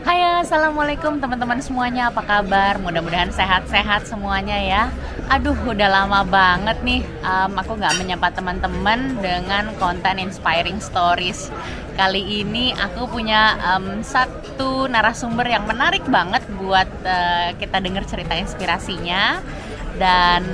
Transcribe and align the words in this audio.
Hai 0.00 0.40
assalamualaikum 0.40 1.20
teman-teman 1.20 1.60
semuanya. 1.60 2.08
Apa 2.08 2.24
kabar? 2.24 2.80
Mudah-mudahan 2.80 3.28
sehat-sehat 3.36 4.08
semuanya 4.08 4.56
ya. 4.56 4.82
Aduh 5.28 5.52
udah 5.68 5.92
lama 5.92 6.24
banget 6.24 6.80
nih 6.80 7.04
um, 7.20 7.52
aku 7.60 7.76
nggak 7.76 8.00
menyapa 8.00 8.32
teman-teman 8.32 9.20
dengan 9.20 9.68
konten 9.76 10.16
inspiring 10.16 10.80
stories. 10.80 11.52
Kali 12.00 12.40
ini 12.40 12.72
aku 12.72 13.12
punya 13.12 13.60
um, 13.60 14.00
satu 14.00 14.88
narasumber 14.88 15.44
yang 15.44 15.68
menarik 15.68 16.08
banget 16.08 16.48
buat 16.56 16.88
uh, 17.04 17.52
kita 17.60 17.84
dengar 17.84 18.08
cerita 18.08 18.32
inspirasinya. 18.40 19.44
Dan 20.00 20.48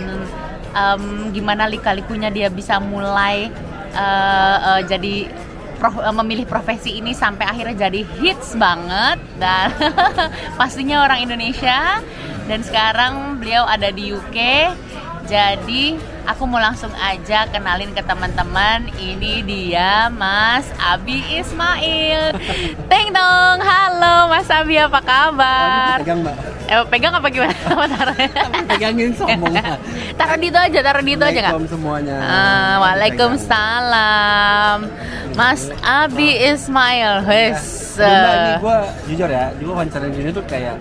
um, 0.74 1.30
gimana 1.30 1.70
lika-likunya 1.70 2.34
dia 2.34 2.50
bisa 2.50 2.82
mulai 2.82 3.46
uh, 3.94 4.58
uh, 4.74 4.80
jadi 4.82 5.45
prof, 5.76 6.00
eh, 6.00 6.14
memilih 6.24 6.46
profesi 6.48 6.98
ini 6.98 7.12
sampai 7.12 7.44
akhirnya 7.46 7.88
jadi 7.88 8.00
hits 8.18 8.56
banget 8.56 9.20
dan 9.36 9.70
pastinya 10.60 11.04
orang 11.04 11.24
Indonesia. 11.24 12.00
Dan 12.46 12.62
sekarang 12.62 13.42
beliau 13.42 13.66
ada 13.66 13.90
di 13.90 14.14
UK 14.14 14.38
jadi 15.26 15.98
aku 16.22 16.46
mau 16.46 16.62
langsung 16.62 16.94
aja 16.94 17.50
kenalin 17.50 17.90
ke 17.90 18.02
teman-teman. 18.06 18.86
Ini 18.94 19.42
dia 19.42 20.06
Mas 20.14 20.70
Abi 20.78 21.18
Ismail. 21.34 22.30
Teng 22.90 23.10
dong. 23.10 23.58
Halo 23.58 24.30
Mas 24.30 24.46
Abi 24.46 24.78
apa 24.78 25.02
kabar? 25.02 25.98
Pegang 25.98 26.22
mbak. 26.22 26.36
Eh, 26.66 26.82
pegang 26.90 27.14
apa 27.14 27.26
gimana? 27.30 27.54
Pegangin 28.70 29.10
sombong 29.18 29.54
taruh 30.18 30.38
di 30.40 30.48
itu 30.50 30.58
aja 30.58 30.78
taruh 30.82 31.02
di 31.02 31.12
itu 31.14 31.24
aja 31.26 31.38
nggak? 31.42 31.54
Semuanya 31.70 32.16
uh, 32.22 32.74
Waalaikumsalam. 32.82 34.78
Mas 35.36 35.68
Abi 35.84 36.32
Ismail 36.40 37.28
wes 37.28 37.86
ya, 38.00 38.32
ini 38.32 38.52
gue 38.60 38.78
jujur 39.12 39.28
ya 39.28 39.52
gue 39.52 39.68
wawancara 39.68 40.08
ini 40.08 40.32
tuh 40.32 40.44
kayak 40.48 40.80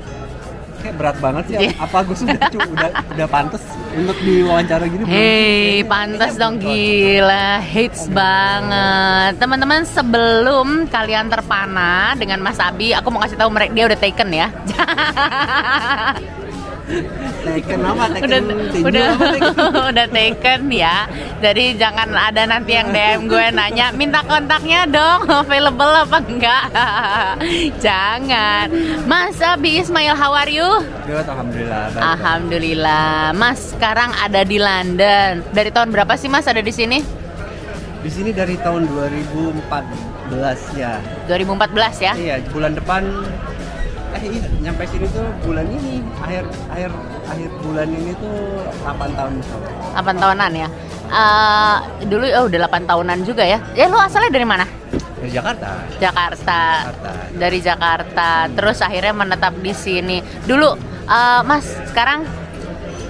kayak 0.85 0.95
berat 1.01 1.17
banget 1.17 1.43
sih. 1.49 1.55
Yeah. 1.57 1.73
Apa 1.81 1.97
gue 2.05 2.13
sudah 2.13 2.37
udah 2.53 2.91
udah 3.17 3.27
pantas 3.27 3.63
untuk 3.97 4.17
diwawancara 4.21 4.85
gini? 4.85 5.03
Hei, 5.09 5.81
pantas 5.81 6.37
dong 6.37 6.61
gila, 6.61 7.57
hits 7.57 8.05
banget. 8.13 9.41
Teman-teman 9.41 9.81
sebelum 9.89 10.85
kalian 10.85 11.25
terpana 11.33 12.13
dengan 12.13 12.45
Mas 12.45 12.61
Abi, 12.61 12.93
aku 12.93 13.09
mau 13.09 13.25
kasih 13.25 13.41
tahu 13.41 13.49
mereka 13.49 13.73
dia 13.73 13.85
udah 13.89 13.97
taken 13.97 14.29
ya. 14.29 14.47
taken 17.45 17.79
apa? 17.81 18.03
Taken 18.13 18.29
udah 18.29 18.41
tinju 18.69 18.85
udah 18.85 19.05
apa, 19.17 19.27
udah 19.91 20.07
taken 20.09 20.59
ya. 20.69 20.97
Jadi 21.41 21.63
jangan 21.77 22.09
ada 22.13 22.43
nanti 22.45 22.71
yang 22.77 22.89
DM 22.93 23.21
gue 23.25 23.45
nanya 23.53 23.89
minta 23.93 24.21
kontaknya 24.25 24.85
dong 24.85 25.25
available 25.45 25.93
apa 26.05 26.17
enggak? 26.25 26.63
Jangan. 27.85 28.67
Mas 29.09 29.37
Abi 29.41 29.81
Ismail 29.81 30.13
how 30.13 30.33
are 30.33 30.49
you? 30.49 30.65
Good, 31.05 31.25
alhamdulillah. 31.25 31.81
Baik, 31.93 32.01
Alhamdulillah. 32.01 33.13
Mas 33.33 33.59
sekarang 33.73 34.09
ada 34.17 34.41
di 34.45 34.57
London. 34.61 35.41
Dari 35.53 35.69
tahun 35.73 35.89
berapa 35.93 36.13
sih 36.17 36.29
Mas 36.29 36.45
ada 36.45 36.61
di 36.61 36.73
sini? 36.73 37.01
Di 38.05 38.09
sini 38.13 38.29
dari 38.29 38.53
tahun 38.61 38.85
2014 38.85 40.77
ya. 40.77 41.01
2014 41.25 42.05
ya? 42.05 42.13
Iya 42.13 42.35
bulan 42.53 42.77
depan 42.77 43.01
eh 44.13 44.23
iya 44.29 44.47
nyampe 44.61 44.83
sini 44.85 45.07
tuh 45.09 45.25
bulan 45.41 45.65
ini 45.65 46.05
akhir 46.21 46.45
akhir 46.69 46.91
akhir 47.25 47.49
bulan 47.65 47.89
ini 47.89 48.11
tuh 48.21 48.35
8 48.85 49.17
tahun 49.17 49.31
misalnya 49.41 49.71
8 49.95 50.21
tahunan 50.21 50.51
ya? 50.53 50.67
Uh, 51.05 51.77
dulu 52.09 52.25
oh 52.35 52.45
udah 52.49 52.59
8 52.67 52.89
tahunan 52.89 53.17
juga 53.23 53.43
ya? 53.45 53.59
Ya 53.77 53.85
lu 53.87 53.97
asalnya 53.97 54.33
dari 54.33 54.47
mana? 54.47 54.65
Dari 55.21 55.31
Jakarta. 55.31 55.69
Jakarta, 55.97 56.59
Jakarta. 56.91 57.11
dari 57.37 57.59
Jakarta. 57.61 58.29
Terus 58.51 58.77
akhirnya 58.83 59.13
menetap 59.15 59.53
di 59.57 59.73
sini. 59.73 60.17
Dulu 60.43 60.69
uh, 61.07 61.41
Mas 61.47 61.65
sekarang 61.89 62.25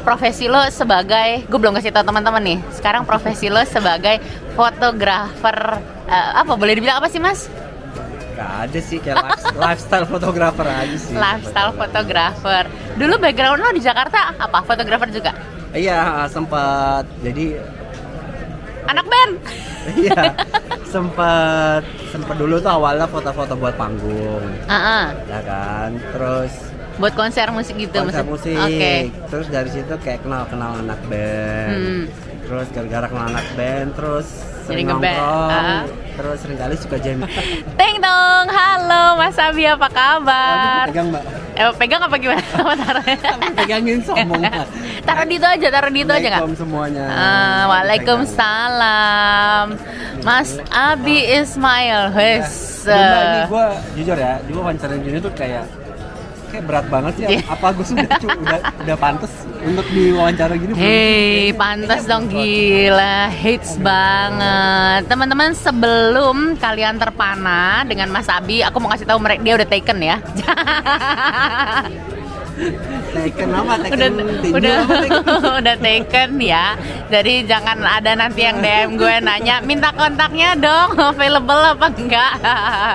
profesi 0.05 0.45
lo 0.45 0.61
sebagai 0.69 1.49
gue 1.49 1.59
belum 1.59 1.73
kasih 1.81 1.89
tahu 1.89 2.05
teman-teman 2.05 2.43
nih. 2.45 2.59
Sekarang 2.69 3.03
profesi 3.09 3.49
lo 3.49 3.63
sebagai 3.65 4.21
fotografer 4.53 5.81
uh, 6.07 6.31
apa 6.39 6.53
boleh 6.53 6.77
dibilang 6.77 7.01
apa 7.01 7.09
sih 7.09 7.19
Mas 7.19 7.49
Gak 8.35 8.51
ada 8.61 8.79
sih 8.79 8.99
kayak 8.99 9.17
life- 9.17 9.55
lifestyle 9.57 10.05
fotografer 10.05 10.67
aja 10.67 10.97
sih. 10.97 11.15
lifestyle 11.15 11.71
fotografer. 11.71 12.63
Dulu 12.93 13.13
background 13.17 13.59
lo 13.59 13.69
di 13.71 13.79
Jakarta 13.79 14.35
apa? 14.35 14.59
Fotografer 14.61 15.07
juga? 15.09 15.31
Iya 15.71 16.27
sempat 16.27 17.03
jadi 17.19 17.59
anak 18.85 19.05
band. 19.05 19.33
Iya 19.85 20.33
sempat 20.83 21.85
sempat 22.09 22.35
dulu 22.35 22.57
tuh 22.57 22.73
awalnya 22.73 23.05
foto-foto 23.05 23.53
buat 23.53 23.77
panggung. 23.77 24.41
Ah, 24.65 24.73
ah. 24.73 25.05
ya 25.25 25.39
kan 25.39 25.89
terus 26.11 26.49
buat 26.95 27.13
konser 27.13 27.45
musik 27.51 27.77
gitu 27.77 27.93
konser 27.93 28.25
maksud- 28.25 28.49
musik. 28.49 28.57
Oke. 28.57 29.13
Terus 29.29 29.45
dari 29.47 29.69
situ 29.69 29.93
kayak 29.95 30.25
kenal 30.25 30.49
kenal 30.49 30.81
anak 30.81 30.97
band. 31.05 31.77
Hmm. 31.77 32.03
terus 32.45 32.69
gara-gara 32.69 33.05
kenal 33.05 33.25
anak 33.27 33.47
band 33.53 33.89
terus 33.93 34.27
sering 34.65 34.85
nongkrong. 34.85 35.49
Ah. 35.49 35.81
Terus 36.15 36.39
sering 36.39 36.57
kali 36.57 36.75
suka 36.79 36.95
jam 36.97 37.19
Teng 37.79 37.95
dong, 37.99 38.47
halo 38.47 39.19
Mas 39.19 39.35
Abi 39.35 39.67
apa 39.67 39.87
kabar? 39.91 40.87
pegang 40.87 41.11
mbak. 41.11 41.23
Eh, 41.55 41.71
pegang 41.79 42.01
apa 42.03 42.15
gimana? 42.19 42.43
Pegangin 43.59 44.03
sombong 44.03 44.43
taruh 45.07 45.23
di 45.23 45.39
itu 45.39 45.47
aja, 45.47 45.67
taruh 45.71 45.91
di 45.91 46.03
itu 46.03 46.11
aja 46.11 46.27
nggak? 46.35 46.43
Semuanya. 46.59 47.05
Ah, 47.07 47.63
Waalaikumsalam. 47.71 49.67
Mas 50.23 50.59
Abi 50.71 51.23
Ismail 51.31 52.11
wes 52.17 52.83
Mbak, 52.85 53.23
ini 53.25 53.39
gue 53.49 53.65
jujur 53.97 54.17
ya, 54.17 54.33
gue 54.45 54.61
wawancara 54.61 54.93
gini 55.01 55.17
tuh 55.17 55.33
kayak 55.33 55.65
kayak 56.55 56.63
berat 56.71 56.87
banget 56.87 57.13
sih. 57.19 57.25
Iya. 57.27 57.43
Apa 57.51 57.67
gue 57.75 57.83
sudah 57.85 58.07
udah 58.07 58.61
udah 58.87 58.95
pantas 58.95 59.31
untuk 59.59 59.85
diwawancara 59.91 60.53
gini? 60.55 60.71
Hei, 60.71 61.51
pantas 61.51 62.07
dong 62.07 62.31
gila, 62.31 63.27
hits 63.27 63.75
banget. 63.83 65.03
Teman-teman 65.11 65.51
sebelum 65.51 66.55
kalian 66.55 66.95
terpana 66.95 67.83
dengan 67.83 68.07
Mas 68.07 68.31
Abi, 68.31 68.63
aku 68.63 68.79
mau 68.79 68.87
kasih 68.95 69.03
tahu 69.03 69.19
mereka 69.19 69.43
dia 69.43 69.53
udah 69.59 69.67
taken 69.67 69.99
ya. 69.99 70.17
Taken 72.55 73.49
apa? 73.51 73.73
Taken 73.83 74.11
udah 74.15 74.37
tinju 74.39 74.55
udah 74.55 74.73
apa, 74.79 74.95
taken? 75.03 75.23
udah 75.59 75.75
taken 75.79 76.29
ya. 76.39 76.65
Jadi 77.11 77.33
jangan 77.43 77.77
ada 77.83 78.11
nanti 78.15 78.41
yang 78.47 78.57
DM 78.63 78.89
gue 78.95 79.15
nanya 79.19 79.59
minta 79.59 79.91
kontaknya 79.91 80.55
dong 80.55 80.95
available 81.11 81.59
apa 81.59 81.87
enggak. 81.91 82.33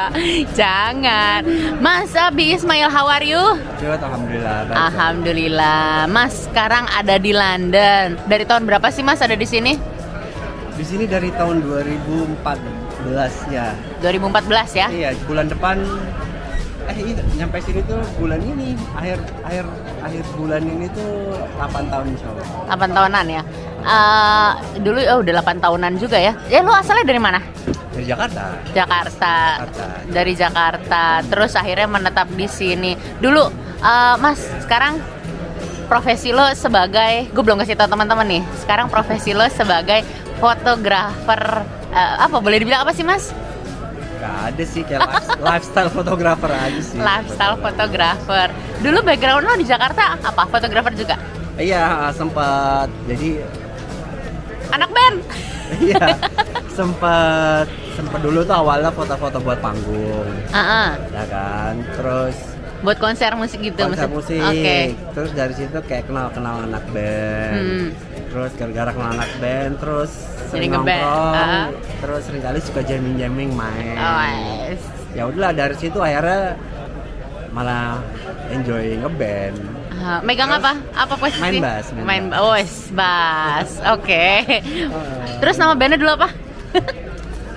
jangan. 0.59 1.41
Mas 1.78 2.12
Abi 2.16 2.56
Ismail 2.56 2.88
how 2.88 3.04
are 3.04 3.25
you? 3.25 3.41
Good, 3.76 4.00
alhamdulillah. 4.00 4.56
baik. 4.65 4.76
Alhamdulillah. 4.76 5.88
Mas 6.09 6.49
sekarang 6.49 6.88
ada 6.88 7.20
di 7.20 7.32
London. 7.37 8.16
Dari 8.25 8.44
tahun 8.49 8.65
berapa 8.65 8.88
sih 8.88 9.04
Mas 9.04 9.20
ada 9.20 9.37
di 9.37 9.44
sini? 9.44 9.76
Di 10.75 10.84
sini 10.88 11.04
dari 11.04 11.28
tahun 11.37 11.60
2014 11.60 12.41
ya. 13.53 13.76
2014 14.00 14.81
ya. 14.81 14.88
Iya, 14.88 15.09
bulan 15.28 15.53
depan 15.53 15.76
eh 16.90 17.14
iya 17.14 17.22
nyampe 17.38 17.62
sini 17.62 17.80
tuh 17.86 18.02
bulan 18.18 18.42
ini 18.42 18.74
akhir 18.98 19.18
akhir 19.46 19.64
akhir 20.02 20.24
bulan 20.34 20.62
ini 20.66 20.86
tuh 20.90 21.38
8 21.54 21.86
tahun 21.86 22.06
insyaallah 22.18 22.46
8 22.66 22.96
tahunan 22.96 23.26
ya. 23.30 23.42
Eh, 23.80 24.50
dulu 24.82 24.98
oh 25.08 25.18
udah 25.22 25.32
8 25.40 25.64
tahunan 25.64 25.92
juga 25.96 26.18
ya. 26.18 26.32
Ya 26.50 26.60
lu 26.60 26.72
asalnya 26.74 27.06
dari 27.06 27.20
mana? 27.22 27.40
dari 27.90 28.06
Jakarta 28.06 28.42
Jakarta. 28.72 29.32
Jakarta. 29.60 29.86
Dari 30.08 30.32
Jakarta. 30.34 31.04
Terus 31.26 31.52
akhirnya 31.54 31.88
menetap 31.90 32.28
di 32.32 32.46
sini. 32.48 32.92
Dulu 33.20 33.42
eh, 33.80 34.14
Mas, 34.18 34.40
sekarang 34.66 34.98
profesi 35.90 36.30
lo 36.30 36.46
sebagai 36.54 37.28
gue 37.34 37.42
belum 37.42 37.60
kasih 37.62 37.78
tahu 37.78 37.90
teman-teman 37.92 38.26
nih. 38.26 38.42
Sekarang 38.62 38.86
profesi 38.90 39.34
lo 39.34 39.46
sebagai 39.52 40.02
fotografer 40.42 41.42
eh, 41.92 42.14
apa 42.18 42.36
boleh 42.40 42.58
dibilang 42.58 42.82
apa 42.82 42.92
sih, 42.96 43.06
Mas? 43.06 43.31
Gak 44.20 44.34
ada 44.46 44.64
sih 44.64 44.82
kayak 44.82 45.00
life- 45.02 45.40
lifestyle 45.49 45.90
fotografer 45.90 46.50
aja 46.50 46.81
sih. 46.81 46.99
Lifestyle 46.99 47.56
fotografer. 47.56 48.49
Dulu 48.78 48.99
background 49.00 49.43
lo 49.43 49.55
di 49.55 49.64
Jakarta 49.64 50.14
apa? 50.14 50.44
Fotografer 50.46 50.93
juga. 50.94 51.17
Iya 51.56 52.08
sempat 52.11 52.88
jadi 53.05 53.40
Anak 54.70 54.90
band. 54.90 55.19
iya 55.81 56.19
sempat 56.70 57.67
sempat 57.93 58.20
dulu 58.20 58.43
tuh 58.43 58.56
awalnya 58.56 58.90
foto-foto 58.90 59.38
buat 59.38 59.58
panggung 59.61 60.26
Ah, 60.50 60.58
ah. 60.58 60.88
ya 61.08 61.25
kan 61.26 61.75
terus 61.94 62.34
buat 62.81 62.96
konser 62.96 63.31
musik 63.34 63.61
gitu 63.61 63.78
konser 63.78 64.08
maksud- 64.08 64.34
musik 64.34 64.40
Oke. 64.43 64.99
terus 65.12 65.31
dari 65.31 65.52
situ 65.52 65.78
kayak 65.84 66.08
kenal 66.08 66.26
kenal 66.31 66.64
anak 66.64 66.82
band 66.90 67.55
Hmm. 67.55 67.87
Terus 68.31 68.53
gara-gara 68.55 68.91
kenal 68.94 69.11
anak 69.12 69.31
band 69.43 69.75
terus 69.82 70.11
sering 70.49 70.71
nongkrong 70.71 71.35
ah. 71.35 71.67
terus 71.99 72.23
sering 72.25 72.43
kali 72.43 72.59
suka 72.62 72.81
jamming 72.87 73.19
jamming 73.19 73.50
main 73.53 73.99
Oh, 73.99 74.23
yes. 74.71 74.81
ya 75.12 75.27
udahlah 75.27 75.50
dari 75.50 75.75
situ 75.75 75.99
akhirnya 75.99 76.55
malah 77.50 77.99
enjoy 78.49 78.94
ngeband 79.03 79.59
Ah, 80.00 80.17
megang 80.25 80.49
apa? 80.49 80.81
Apa 80.97 81.12
posisi? 81.12 81.44
Main 81.44 81.61
bass, 81.61 81.93
main 81.93 82.05
Main 82.09 82.25
bass. 82.32 82.41
oh, 82.41 82.56
bass. 82.97 83.71
Oke. 84.00 84.49
Terus 85.44 85.61
nama 85.61 85.77
bandnya 85.77 86.00
dulu 86.00 86.17
apa? 86.17 86.32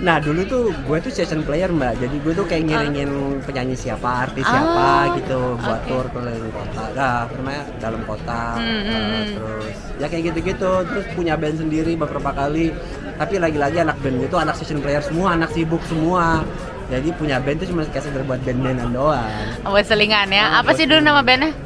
Nah 0.04 0.20
dulu 0.20 0.44
tuh 0.44 0.62
gue 0.84 0.98
tuh 1.00 1.08
session 1.08 1.40
player 1.40 1.72
mbak, 1.72 1.96
jadi 1.96 2.12
gue 2.12 2.32
tuh 2.34 2.44
kayak 2.44 2.68
ngiringin 2.68 3.08
penyanyi 3.40 3.72
siapa, 3.72 4.28
artis 4.28 4.44
siapa 4.44 4.76
Ah, 4.76 5.04
gitu 5.16 5.56
buat 5.56 5.80
oke. 5.80 5.88
tour 5.88 6.06
keliling 6.12 6.52
kota, 6.52 6.82
nah 6.92 7.24
namanya 7.32 7.62
dalam 7.80 8.04
kota, 8.04 8.42
Hmm, 8.60 8.82
hmm, 8.84 8.84
hmm. 8.84 9.24
terus 9.32 9.76
ya 9.96 10.06
kayak 10.06 10.22
gitu-gitu, 10.28 10.72
terus 10.84 11.06
punya 11.10 11.34
band 11.34 11.56
sendiri 11.56 11.96
beberapa 11.96 12.30
kali, 12.30 12.76
tapi 13.16 13.40
lagi-lagi 13.40 13.80
anak 13.80 13.96
band 13.98 14.20
itu 14.20 14.36
anak 14.36 14.54
session 14.54 14.84
player 14.84 15.00
semua, 15.00 15.32
anak 15.32 15.48
sibuk 15.50 15.80
semua, 15.88 16.44
jadi 16.92 17.08
punya 17.16 17.40
band 17.40 17.64
tuh 17.64 17.68
cuma 17.72 17.88
kayak 17.88 18.04
sekedar 18.04 18.28
buat 18.28 18.44
band-bandan 18.44 18.92
doang. 18.92 19.24
Buat 19.64 19.88
selingan 19.88 20.28
ya. 20.28 20.52
Ah, 20.52 20.60
Apa 20.60 20.76
sih 20.76 20.84
dulu 20.84 21.00
nama 21.00 21.24
bandnya? 21.24 21.56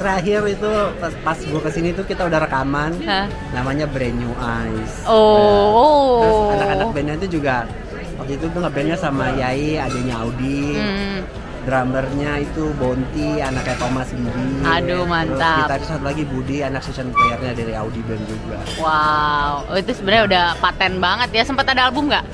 Terakhir 0.00 0.40
itu 0.48 0.70
pas, 0.96 1.12
pas 1.20 1.36
gue 1.36 1.60
ke 1.60 1.70
sini 1.70 1.88
tuh 1.92 2.08
kita 2.08 2.24
udah 2.24 2.40
rekaman, 2.40 2.96
Hah? 3.04 3.28
namanya 3.52 3.84
Brand 3.84 4.16
New 4.16 4.32
Eyes. 4.32 5.04
Oh. 5.04 6.24
Terus 6.24 6.40
anak-anak 6.56 6.86
bandnya 6.90 7.14
itu 7.20 7.28
juga 7.36 7.68
waktu 8.16 8.32
itu 8.34 8.46
tuh 8.48 8.60
ngebandnya 8.60 8.96
sama 8.96 9.28
Yai, 9.36 9.76
adanya 9.76 10.24
Audi, 10.24 10.80
Hmm. 10.80 11.20
drummernya 11.60 12.40
itu 12.40 12.72
Bonti, 12.80 13.44
anaknya 13.44 13.76
Thomas 13.76 14.08
Gidi. 14.08 14.64
Aduh, 14.64 15.04
mantap. 15.04 15.68
Terus 15.68 15.92
satu 15.92 16.04
lagi 16.08 16.24
Budi, 16.24 16.64
anak 16.64 16.80
session 16.80 17.12
playernya 17.12 17.52
dari 17.52 17.76
Audi 17.76 18.00
band 18.00 18.24
juga. 18.24 18.56
Wow, 18.80 19.68
oh, 19.68 19.76
itu 19.76 19.92
sebenarnya 19.92 20.24
udah 20.24 20.44
paten 20.56 20.96
banget 20.96 21.28
ya. 21.36 21.42
Sempat 21.44 21.68
ada 21.68 21.92
album 21.92 22.08
nggak? 22.08 22.24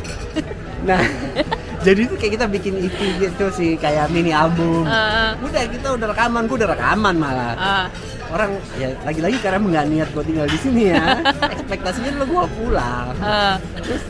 Nah, 0.87 1.03
jadi 1.87 2.01
itu 2.11 2.15
kayak 2.19 2.33
kita 2.35 2.47
bikin 2.51 2.75
EP 2.83 2.99
gitu 3.23 3.47
sih, 3.55 3.79
kayak 3.79 4.11
mini 4.11 4.35
album. 4.35 4.83
Heeh. 4.83 5.39
Udah 5.39 5.63
kita 5.71 5.89
udah 5.95 6.07
rekaman, 6.11 6.51
gue 6.51 6.57
udah 6.59 6.71
rekaman 6.75 7.15
malah. 7.15 7.55
Ah. 7.55 7.87
Orang 8.27 8.59
ya 8.75 8.91
lagi-lagi 9.07 9.39
karena 9.39 9.63
nggak 9.63 9.87
niat 9.87 10.09
gue 10.11 10.25
tinggal 10.27 10.47
di 10.51 10.59
sini 10.59 10.83
ya. 10.91 11.23
Ekspektasinya 11.55 12.11
dulu 12.19 12.25
gue 12.27 12.45
pulang. 12.59 13.15
Ah. 13.23 13.55
Terus 13.79 14.03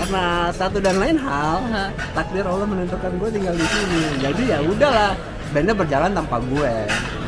karena 0.00 0.48
satu 0.56 0.78
dan 0.80 0.96
lain 0.96 1.18
hal 1.20 1.60
Hah? 1.68 1.90
takdir 2.16 2.46
Allah 2.46 2.64
menentukan 2.64 3.12
gue 3.20 3.28
tinggal 3.30 3.54
di 3.54 3.66
sini 3.68 4.02
jadi 4.22 4.42
ya 4.56 4.58
udahlah 4.64 5.12
bandnya 5.50 5.74
berjalan 5.74 6.10
tanpa 6.14 6.36
gue 6.40 6.72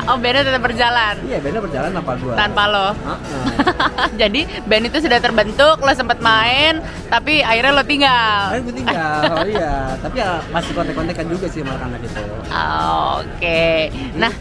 Oh, 0.03 0.19
bandnya 0.19 0.43
tetap 0.43 0.63
berjalan 0.63 1.15
iya 1.23 1.37
bandnya 1.39 1.61
berjalan 1.63 1.89
tanpa 1.95 2.11
gue 2.19 2.33
tanpa 2.35 2.63
lo. 2.67 2.87
Heeh. 2.91 3.45
Jadi 4.21 4.41
band 4.67 4.85
itu 4.91 4.97
sudah 4.99 5.19
terbentuk, 5.23 5.79
lo 5.79 5.91
sempet 5.95 6.19
main, 6.19 6.83
tapi 7.07 7.39
akhirnya 7.39 7.71
lo 7.71 7.83
tinggal. 7.87 8.51
Ayo 8.51 8.61
gue 8.67 8.75
tinggal, 8.75 9.21
oh 9.31 9.47
iya 9.47 9.95
Tapi 10.03 10.15
ya 10.19 10.43
masih 10.51 10.71
kontek-kontekan 10.75 11.25
juga 11.31 11.45
sih 11.47 11.63
sama 11.63 11.79
anak 11.79 12.03
itu 12.03 12.19
Ah, 12.51 13.23
Oke. 13.23 13.89
Nah, 14.19 14.33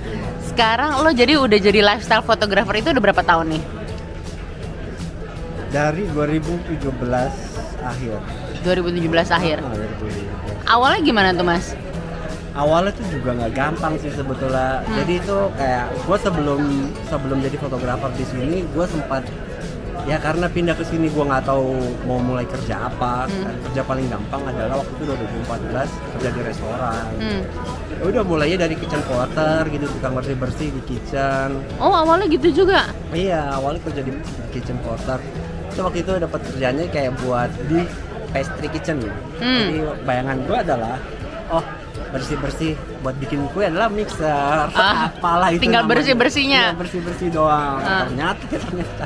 sekarang 0.43 0.99
lo 0.99 1.11
jadi 1.15 1.39
udah 1.39 1.59
jadi 1.63 1.81
lifestyle 1.81 2.27
photographer 2.27 2.75
itu 2.75 2.91
udah 2.91 3.03
berapa 3.03 3.23
tahun 3.23 3.55
nih? 3.55 3.63
Dari 5.73 6.05
2017 6.11 6.91
akhir 7.83 8.19
2017 8.63 9.31
akhir. 9.31 9.59
Ah, 9.63 9.75
2017. 9.75 10.71
Awalnya 10.71 11.01
gimana 11.03 11.29
tuh 11.35 11.47
mas? 11.47 11.75
Awalnya 12.53 12.93
tuh 12.93 13.07
juga 13.09 13.31
nggak 13.35 13.53
gampang 13.53 13.97
sih 13.97 14.11
sebetulnya 14.11 14.83
Hmm. 14.83 14.95
Jadi 14.95 15.13
itu 15.17 15.37
kayak 15.55 15.85
gue 15.99 16.17
sebelum 16.19 16.61
sebelum 17.07 17.39
jadi 17.41 17.57
fotografer 17.57 18.11
di 18.13 18.25
sini 18.25 18.57
gue 18.67 18.87
sempat 18.87 19.25
ya 20.03 20.19
karena 20.19 20.47
pindah 20.47 20.75
ke 20.75 20.83
sini 20.83 21.07
gue 21.07 21.23
nggak 21.23 21.45
tahu 21.45 21.79
mau 22.03 22.19
mulai 22.19 22.43
kerja 22.45 22.75
apa 22.85 23.25
Hmm. 23.25 23.47
kan 23.47 23.55
kerja 23.63 23.81
paling 23.83 24.07
gampang 24.07 24.43
adalah 24.45 24.77
waktu 24.77 24.93
itu 24.93 25.05
2014 25.07 25.89
kerja 26.13 26.29
di 26.29 26.41
restoran 26.43 27.05
Hmm. 27.17 27.43
Ya 27.93 28.05
udah 28.11 28.23
mulainya 28.23 28.59
dari 28.61 28.75
kitchen 28.75 29.01
porter 29.03 29.63
gitu 29.69 29.87
tukang 29.89 30.13
bersih 30.13 30.35
bersih 30.35 30.69
di 30.71 30.83
kitchen 30.85 31.49
Oh 31.79 31.95
awalnya 31.95 32.27
gitu 32.27 32.51
juga. 32.53 32.91
iya 33.13 33.49
awalnya 33.53 33.81
kerja 33.83 34.03
di 34.03 34.13
kitchen 34.51 34.77
porter 34.79 35.23
Terus 35.71 35.81
waktu 35.83 35.99
itu 36.01 36.13
dapat 36.19 36.41
kerjanya 36.45 36.85
kayak 36.87 37.17
buat 37.19 37.49
di 37.65 37.81
pastry 38.29 38.69
kitchen 38.69 39.01
Hmm. 39.39 39.57
jadi 39.63 39.79
bayangan 40.03 40.37
gue 40.43 40.57
adalah 40.59 40.97
oh 41.49 41.63
bersih 42.13 42.37
bersih 42.37 42.73
buat 43.01 43.17
bikin 43.17 43.49
kue 43.51 43.65
adalah 43.65 43.89
mixer. 43.89 44.69
Ah, 44.69 45.09
apalah 45.09 45.49
itu 45.49 45.65
tinggal 45.65 45.83
bersih-bersihnya. 45.83 46.63
Iya, 46.71 46.77
bersih 46.77 47.01
bersih 47.01 47.29
doang. 47.29 47.81
Ah. 47.81 48.05
ternyata 48.05 48.45
ternyata. 48.47 49.05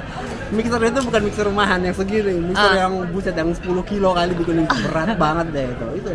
Mixer 0.50 0.80
itu 0.80 1.00
bukan 1.02 1.20
mixer 1.22 1.44
rumahan 1.46 1.80
yang 1.80 1.94
segini. 1.94 2.34
Mixer 2.42 2.66
Ah. 2.68 2.76
yang 2.82 2.92
buset 3.08 3.32
yang 3.32 3.50
10 3.50 3.62
kilo 3.84 4.10
kali 4.10 4.34
bikin 4.34 4.66
berat 4.66 5.14
banget 5.22 5.46
deh 5.50 5.66
itu. 5.68 5.86
Itu 5.96 6.10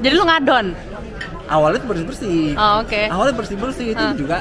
Jadi 0.00 0.14
lo 0.14 0.24
ngadon. 0.24 0.66
awalnya 1.50 1.82
tuh 1.82 1.88
bersih 1.90 2.06
bersih 2.06 2.40
Oh, 2.54 2.78
oke. 2.78 3.02
awalnya 3.10 3.34
bersih 3.34 3.56
bersih 3.58 3.86
itu 3.90 3.98
Ah. 4.00 4.14
juga 4.14 4.38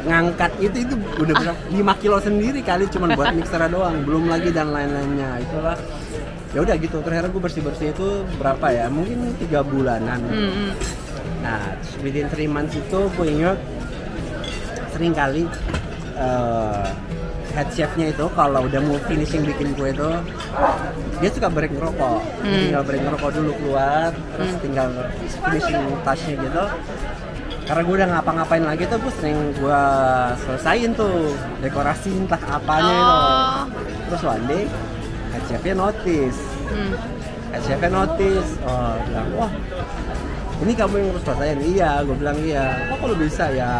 ngangkat 0.00 0.50
itu 0.58 0.76
itu 0.82 0.94
udah 1.16 1.34
berapa? 1.36 1.58
5 1.70 1.94
kilo 1.96 2.16
sendiri 2.18 2.60
kali 2.60 2.84
cuman 2.88 3.14
buat 3.14 3.30
mixer 3.38 3.62
doang. 3.68 4.02
Belum 4.02 4.26
lagi 4.26 4.50
dan 4.50 4.70
lain-lainnya. 4.70 5.38
Itulah 5.40 5.78
ya 6.58 6.66
udah 6.66 6.74
gitu 6.76 6.98
terakhir 6.98 7.30
gue 7.30 7.38
bersih 7.38 7.62
bersih 7.62 7.88
itu 7.88 8.08
berapa 8.34 8.66
ya 8.68 8.90
mungkin 8.90 9.30
tiga 9.38 9.62
bulanan 9.62 10.18
Hmm, 10.20 10.50
hmm. 10.50 10.72
nah 11.38 11.62
within 12.00 12.26
three 12.26 12.50
months 12.50 12.74
itu 12.74 12.98
gue 13.08 13.26
inget 13.28 13.58
sering 14.90 15.14
kali 15.14 15.46
eh, 16.16 16.86
head 17.48 17.68
chefnya 17.70 18.10
itu 18.10 18.26
kalau 18.32 18.66
udah 18.66 18.80
mau 18.80 18.98
finishing 19.06 19.46
bikin 19.46 19.70
kue 19.72 19.88
itu 19.88 20.10
dia 21.16 21.30
suka 21.30 21.46
break 21.46 21.70
ngerokok 21.70 22.20
Hmm. 22.42 22.58
tinggal 22.60 22.82
break 22.82 23.02
ngerokok 23.02 23.30
dulu 23.32 23.52
keluar 23.56 24.10
terus 24.34 24.50
Hmm. 24.50 24.60
tinggal 24.60 24.88
finishing 25.40 25.78
touchnya 26.02 26.34
gitu 26.36 26.64
karena 27.64 27.82
gue 27.84 27.94
udah 27.94 28.08
ngapa-ngapain 28.10 28.64
lagi 28.64 28.82
tuh 28.82 28.98
gue 28.98 29.12
sering 29.14 29.38
gue 29.54 29.82
selesain 30.40 30.90
tuh 30.92 31.30
dekorasi 31.60 32.10
entah 32.16 32.42
apanya 32.50 32.90
itu 32.90 33.14
Oh. 33.14 33.58
terus 34.08 34.22
one 34.26 34.44
day 34.44 34.64
head 35.28 35.42
chefnya 35.44 35.74
notice 35.76 36.40
Hmm. 36.68 36.92
head 37.52 37.62
chefnya 37.64 37.88
notice 37.88 38.50
oh 38.62 38.94
bilang 39.08 39.28
wah 39.36 39.52
ini 40.58 40.72
kamu 40.74 40.94
yang 40.98 41.06
ngurus 41.12 41.22
selesain 41.24 41.58
iya 41.64 41.90
gue 42.04 42.16
bilang 42.18 42.38
iya 42.44 42.64
kok 42.90 42.98
kalau 43.00 43.16
bisa 43.16 43.44
ya 43.50 43.70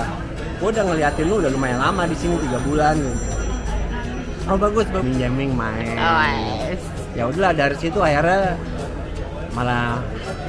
gue 0.58 0.68
udah 0.68 0.84
ngeliatin 0.88 1.24
lu 1.28 1.34
udah 1.38 1.50
lumayan 1.52 1.78
lama 1.78 2.02
di 2.08 2.16
sini 2.16 2.34
tiga 2.42 2.58
bulan 2.64 2.94
gitu 2.96 3.28
oh 4.48 4.56
bagus 4.56 4.86
bagus 4.88 5.14
jamming 5.20 5.52
main 5.52 5.96
Oh, 6.00 6.24
yes. 6.64 6.80
ya 7.12 7.22
udahlah 7.28 7.52
dari 7.52 7.76
situ 7.76 7.98
akhirnya 8.00 8.56
malah 9.52 10.00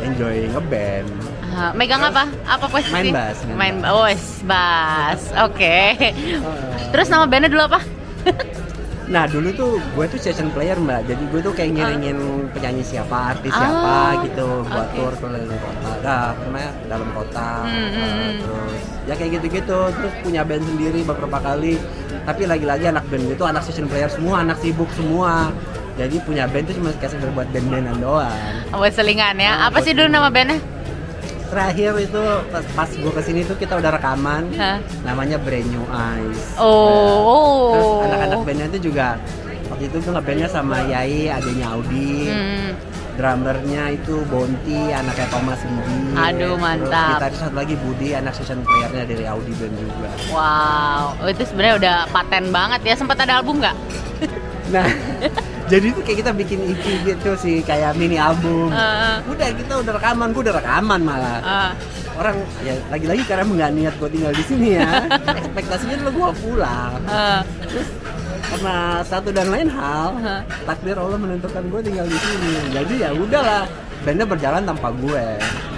enjoy 0.02 0.48
ngeband 0.50 1.10
Ah, 1.50 1.74
megang 1.74 1.98
apa? 1.98 2.30
Apa 2.46 2.70
posisi? 2.70 2.94
Main 2.94 3.10
bass, 3.10 3.42
main 3.58 3.82
Main 3.82 3.90
oh, 3.90 4.06
yes, 4.06 4.46
bass. 4.46 5.34
Oke. 5.34 5.98
Terus 6.94 7.10
nama 7.10 7.26
bandnya 7.26 7.50
dulu 7.50 7.74
apa? 7.74 7.82
Nah 9.10 9.26
dulu 9.26 9.50
tuh 9.52 9.72
gue 9.98 10.06
tuh 10.06 10.22
session 10.22 10.54
player 10.54 10.78
mbak, 10.78 11.10
jadi 11.10 11.24
gue 11.34 11.42
tuh 11.42 11.50
kayak 11.50 11.74
ngiringin 11.74 12.18
penyanyi 12.54 12.86
siapa, 12.86 13.34
artis 13.34 13.50
Ah, 13.50 13.58
siapa 13.58 13.96
gitu 14.30 14.48
buat 14.64 14.86
oke. 14.86 14.96
tour 14.96 15.14
keliling 15.18 15.58
kota, 15.58 15.92
nah 16.06 16.70
dalam 16.86 17.10
kota, 17.18 17.50
Hmm, 17.66 17.90
hmm. 17.90 18.32
terus 18.38 18.82
ya 19.10 19.14
kayak 19.18 19.42
gitu-gitu, 19.42 19.80
terus 19.90 20.14
punya 20.22 20.46
band 20.46 20.62
sendiri 20.62 21.02
beberapa 21.02 21.42
kali, 21.42 21.82
tapi 22.22 22.46
lagi-lagi 22.46 22.86
anak 22.86 23.02
band 23.10 23.34
itu 23.34 23.44
anak 23.44 23.66
session 23.66 23.90
player 23.90 24.14
semua, 24.14 24.46
anak 24.46 24.62
sibuk 24.62 24.90
semua, 24.94 25.50
jadi 25.98 26.16
punya 26.22 26.46
band 26.46 26.70
tuh 26.70 26.78
cuma 26.78 26.94
kayak 26.96 27.10
sekedar 27.10 27.34
buat 27.34 27.50
band-bandan 27.50 27.98
doang. 27.98 28.54
Buat 28.70 28.94
selingan 28.94 29.36
ya. 29.36 29.58
Ah, 29.58 29.74
Apa 29.74 29.82
sih 29.82 29.98
dulu 29.98 30.06
nama 30.06 30.30
bandnya? 30.30 30.62
Terakhir 31.50 31.92
itu 31.98 32.22
pas, 32.54 32.66
pas 32.78 32.90
gue 32.90 33.12
ke 33.12 33.22
sini 33.22 33.42
tuh 33.42 33.58
kita 33.58 33.74
udah 33.76 33.92
rekaman, 33.92 34.54
Hah? 34.54 34.78
namanya 35.02 35.42
Brand 35.42 35.66
New 35.66 35.82
Eyes. 35.90 36.54
Oh. 36.62 37.74
Terus 37.74 37.90
anak-anak 38.06 38.40
bandnya 38.46 38.66
itu 38.70 38.80
juga 38.86 39.18
waktu 39.68 39.84
itu 39.86 39.98
tuh 39.98 40.12
ngebandnya 40.14 40.46
sama 40.48 40.78
Yai, 40.86 41.26
adanya 41.28 41.74
Audi, 41.74 42.30
Hmm. 42.30 42.70
drummernya 43.18 43.84
itu 43.92 44.22
Bonti, 44.30 44.94
anaknya 44.94 45.28
Thomas 45.28 45.60
Gidi. 45.60 46.00
Aduh, 46.16 46.56
mantap. 46.56 47.20
Terus 47.20 47.42
satu 47.42 47.56
lagi 47.58 47.76
Budi, 47.76 48.14
anak 48.14 48.32
session 48.32 48.62
playernya 48.64 49.04
dari 49.04 49.26
Audi 49.26 49.52
band 49.58 49.76
juga. 49.76 50.10
Wow, 50.32 51.18
oh, 51.18 51.28
itu 51.28 51.44
sebenarnya 51.44 51.76
udah 51.82 51.96
paten 52.14 52.46
banget 52.48 52.82
ya. 52.86 52.96
Sempat 52.96 53.20
ada 53.20 53.42
album 53.42 53.60
nggak? 53.60 53.76
Nah, 54.70 54.88
jadi 55.70 55.86
itu 55.94 56.02
kayak 56.02 56.18
kita 56.26 56.32
bikin 56.34 56.60
EP 56.66 56.86
gitu 57.06 57.30
sih, 57.38 57.62
kayak 57.62 57.94
mini 57.94 58.18
album. 58.18 58.74
Ah. 58.74 59.22
Udah 59.30 59.54
kita 59.54 59.74
udah 59.86 59.94
rekaman, 60.02 60.34
gue 60.34 60.42
udah 60.50 60.56
rekaman 60.58 61.00
malah. 61.06 61.40
Ah. 61.46 61.72
Orang 62.18 62.36
ya 62.66 62.74
lagi-lagi 62.90 63.24
karena 63.24 63.46
nggak 63.46 63.72
niat 63.78 63.94
gue 64.02 64.10
tinggal 64.10 64.34
di 64.34 64.44
sini 64.44 64.68
ya. 64.82 65.08
Ekspektasinya 65.40 65.96
dulu 66.02 66.10
gue 66.18 66.30
pulang. 66.42 67.00
Ah. 67.06 67.46
Terus 67.70 67.88
karena 68.50 69.06
satu 69.06 69.30
dan 69.30 69.48
lain 69.54 69.70
hal 69.70 70.18
Hah? 70.26 70.42
takdir 70.66 70.98
Allah 70.98 71.22
menentukan 71.22 71.64
gue 71.70 71.82
tinggal 71.86 72.06
di 72.10 72.18
sini 72.18 72.52
jadi 72.74 72.94
ya 72.98 73.10
udahlah 73.14 73.64
bandnya 74.02 74.26
berjalan 74.26 74.62
tanpa 74.66 74.90
gue 74.98 75.26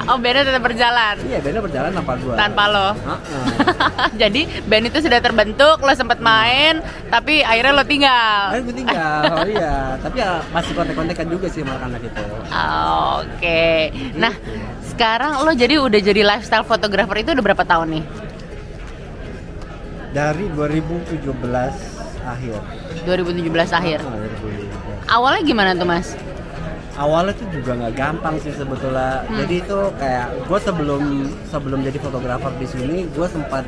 Oh, 0.09 0.17
bandnya 0.17 0.43
tetap 0.47 0.63
berjalan 0.65 1.15
iya 1.27 1.37
bandnya 1.43 1.61
berjalan 1.61 1.91
tanpa 1.93 2.13
gue 2.17 2.35
tanpa 2.39 2.63
lo. 2.71 2.87
Heeh. 2.95 3.43
Jadi 4.21 4.41
band 4.67 4.85
itu 4.89 4.99
sudah 5.01 5.19
terbentuk, 5.19 5.77
lo 5.81 5.93
sempet 5.93 6.19
main, 6.19 6.79
tapi 7.09 7.41
akhirnya 7.41 7.73
lo 7.73 7.85
tinggal. 7.85 8.55
Ayo 8.55 8.61
gue 8.67 8.75
tinggal, 8.75 9.21
oh 9.31 9.47
iya 9.47 9.95
Tapi 9.99 10.15
ya 10.21 10.31
masih 10.51 10.71
kontek-kontekan 10.75 11.27
juga 11.29 11.47
sih 11.49 11.61
sama 11.63 11.75
anak 11.81 12.01
itu 12.05 12.23
Ah, 12.49 13.21
Oke. 13.23 13.91
Nah, 14.15 14.33
sekarang 14.85 15.41
lo 15.43 15.51
jadi 15.53 15.79
udah 15.81 15.99
jadi 16.01 16.21
lifestyle 16.25 16.65
photographer 16.67 17.17
itu 17.19 17.31
udah 17.33 17.43
berapa 17.43 17.63
tahun 17.65 17.87
nih? 17.99 18.03
Dari 20.11 20.45
2017 20.51 21.23
akhir 22.21 22.59
2017 23.07 23.71
akhir. 23.73 23.99
Oh, 24.05 24.13
2017. 24.13 25.09
Awalnya 25.09 25.41
gimana 25.41 25.71
tuh, 25.73 25.87
Mas? 25.89 26.13
Awalnya 26.93 27.33
tuh 27.33 27.47
juga 27.49 27.71
nggak 27.73 27.93
gampang 27.93 28.35
sih 28.37 28.51
sebetulnya 28.51 29.23
Hmm. 29.23 29.37
jadi 29.37 29.55
itu 29.57 29.79
kayak 29.95 30.27
gue 30.43 30.59
sebelum 30.59 31.01
sebelum 31.45 31.79
jadi 31.81 31.97
fotografer 31.97 32.51
di 32.55 32.67
sini 32.67 32.97
gue 33.07 33.27
sempat 33.27 33.63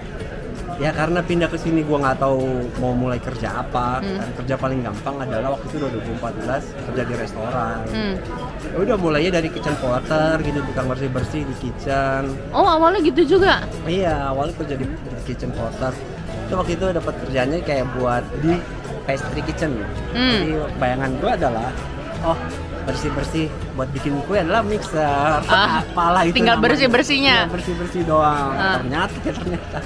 ya 0.75 0.89
karena 0.89 1.22
pindah 1.22 1.46
ke 1.46 1.56
sini 1.56 1.80
gue 1.82 1.96
nggak 1.96 2.18
tahu 2.18 2.42
mau 2.77 2.92
mulai 2.92 3.15
kerja 3.18 3.62
apa 3.62 4.01
Hmm. 4.01 4.25
kerja 4.36 4.56
paling 4.56 4.82
gampang 4.82 5.15
adalah 5.20 5.53
waktu 5.53 5.65
itu 5.68 5.77
2014 5.80 6.63
kerja 6.84 7.03
di 7.03 7.13
restoran 7.15 7.77
Hmm. 7.88 8.15
Ya 8.63 8.77
udah 8.82 8.98
mulainya 8.98 9.32
dari 9.34 9.48
kitchen 9.48 9.75
porter 9.77 10.39
gitu 10.39 10.60
tukang 10.63 10.88
bersih 10.88 11.10
bersih 11.10 11.42
di 11.44 11.56
kitchen 11.60 12.32
Oh 12.50 12.65
awalnya 12.65 13.00
gitu 13.01 13.38
juga. 13.38 13.62
iya 13.86 14.27
awalnya 14.27 14.56
kerja 14.58 14.75
di, 14.75 14.86
di 14.86 15.22
kitchen 15.24 15.51
porter 15.51 15.94
itu 16.44 16.53
waktu 16.53 16.74
itu 16.74 16.86
dapat 16.92 17.13
kerjanya 17.20 17.58
kayak 17.62 17.86
buat 17.94 18.24
di 18.39 18.58
pastry 19.03 19.39
kitchen 19.42 19.77
Hmm. 20.12 20.32
jadi 20.42 20.51
bayangan 20.75 21.12
gue 21.15 21.32
adalah 21.34 21.70
oh 22.24 22.38
bersih 22.84 23.10
bersih 23.12 23.46
buat 23.74 23.88
bikin 23.90 24.20
kue 24.24 24.38
adalah 24.38 24.60
mixer. 24.62 25.40
Ah, 25.46 25.82
apalah 25.82 26.24
itu 26.24 26.36
tinggal 26.36 26.60
bersih-bersihnya. 26.60 27.48
Iya, 27.48 27.52
bersih 27.52 27.74
bersih 27.74 28.02
doang. 28.04 28.52
Ah. 28.54 28.78
ternyata 28.78 29.16
ya 29.22 29.32
ternyata. 29.32 29.78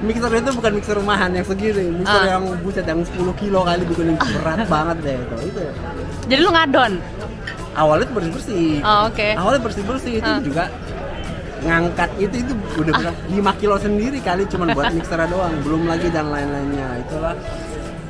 Mixer 0.00 0.30
itu 0.32 0.50
bukan 0.52 0.70
mixer 0.72 0.94
rumahan 0.94 1.30
yang 1.30 1.42
segini. 1.42 1.84
Mixer 1.92 2.20
Ah. 2.20 2.30
yang 2.30 2.44
buset 2.60 2.84
yang 2.84 3.00
10 3.02 3.34
kilo 3.34 3.60
kali 3.62 3.82
bikin 3.84 4.14
berat 4.14 4.66
banget 4.66 4.96
deh 5.00 5.16
itu 5.16 5.36
itu. 5.48 5.60
Jadi 6.26 6.40
lu 6.40 6.50
ngadon. 6.50 6.92
awalnya 7.74 8.06
tuh 8.06 8.14
bersih 8.14 8.32
bersih 8.32 8.66
Oh, 8.80 9.10
oke. 9.10 9.28
awalnya 9.34 9.60
bersih 9.60 9.82
bersih 9.82 10.12
itu 10.14 10.30
Ah. 10.30 10.38
juga 10.38 10.64
ngangkat 11.60 12.10
itu 12.18 12.34
itu 12.38 12.52
udah 12.76 12.92
berat 12.94 13.16
5 13.26 13.50
kilo 13.56 13.74
sendiri 13.76 14.18
kali 14.20 14.46
cuman 14.46 14.70
buat 14.72 14.92
mixer 14.96 15.18
doang. 15.26 15.50
Belum 15.60 15.82
lagi 15.84 16.06
dan 16.08 16.30
lain-lainnya. 16.30 17.02
Itulah 17.02 17.34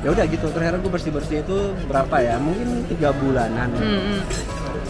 ya 0.05 0.13
udah 0.13 0.25
gitu 0.27 0.45
terakhir 0.47 0.77
gue 0.77 0.91
bersih 0.91 1.09
bersih 1.09 1.41
itu 1.41 1.57
berapa 1.83 2.15
ya 2.17 2.37
mungkin 2.37 2.85
tiga 2.85 3.09
bulanan 3.11 3.73
Hmm, 3.73 3.81
hmm. 4.05 4.21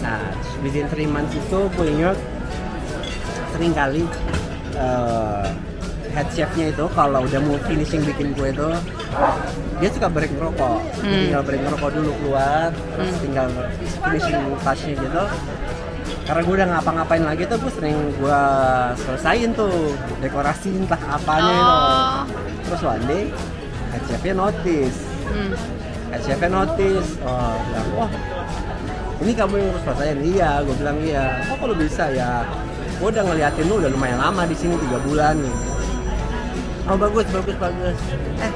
nah 0.03 0.19
within 0.59 0.85
three 0.87 1.07
months 1.07 1.31
itu 1.31 1.59
gue 1.71 1.87
ingat 1.89 2.17
sering 3.49 3.71
kali 3.71 4.03
eh, 4.75 5.45
head 6.11 6.27
chefnya 6.29 6.67
itu 6.67 6.83
kalau 6.91 7.23
udah 7.23 7.39
mau 7.39 7.55
finishing 7.63 8.03
bikin 8.03 8.35
kue 8.35 8.51
itu 8.51 8.67
dia 9.75 9.89
suka 9.89 10.07
break 10.07 10.31
ngerokok 10.31 10.79
Dia 10.93 10.99
Hmm. 11.01 11.21
tinggal 11.23 11.43
break 11.43 11.61
ngerokok 11.61 11.89
dulu 11.93 12.11
keluar 12.17 12.67
terus 12.75 13.07
Hmm. 13.09 13.21
tinggal 13.21 13.47
finishing 14.01 14.35
touchnya 14.59 14.93
gitu 14.97 15.23
karena 16.25 16.41
gue 16.41 16.53
udah 16.53 16.67
ngapa-ngapain 16.69 17.23
lagi 17.23 17.43
tuh 17.45 17.57
gue 17.57 17.71
sering 17.71 17.97
gue 18.13 18.41
selesain 18.97 19.49
tuh 19.53 19.71
dekorasi 20.19 20.75
entah 20.75 20.99
apanya 21.07 21.53
itu 21.53 21.71
Oh. 21.71 22.19
terus 22.65 22.81
one 22.83 23.05
day 23.05 23.23
chefnya 24.25 24.41
notice? 24.41 24.97
Hmm. 25.29 25.53
head 26.09 26.21
chefnya 26.25 26.49
notice? 26.49 27.09
Oh 27.21 27.53
bilang 27.61 27.87
wah 27.93 28.11
ini 29.21 29.31
kamu 29.31 29.53
yang 29.61 29.67
urus 29.69 29.83
pasien 29.85 30.17
iya 30.25 30.49
gue 30.65 30.75
bilang 30.81 30.97
iya. 31.05 31.45
Kok 31.45 31.61
kalau 31.61 31.75
bisa 31.77 32.09
ya. 32.09 32.41
Gue 32.97 33.13
udah 33.13 33.21
ngeliatin 33.21 33.69
lu 33.69 33.77
udah 33.77 33.91
lumayan 33.93 34.17
lama 34.17 34.49
di 34.49 34.57
sini 34.57 34.73
tiga 34.81 34.97
bulan 35.05 35.37
nih. 35.37 35.55
Oh 36.89 36.97
bagus 36.97 37.29
bagus 37.29 37.53
bagus. 37.61 37.97
Eh 38.41 38.51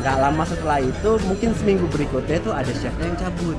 nggak 0.00 0.16
lama 0.18 0.42
setelah 0.42 0.80
itu 0.80 1.10
mungkin 1.30 1.52
seminggu 1.54 1.86
berikutnya 1.86 2.42
itu 2.42 2.50
ada 2.50 2.72
chefnya 2.74 3.06
yang 3.06 3.18
cabut. 3.22 3.54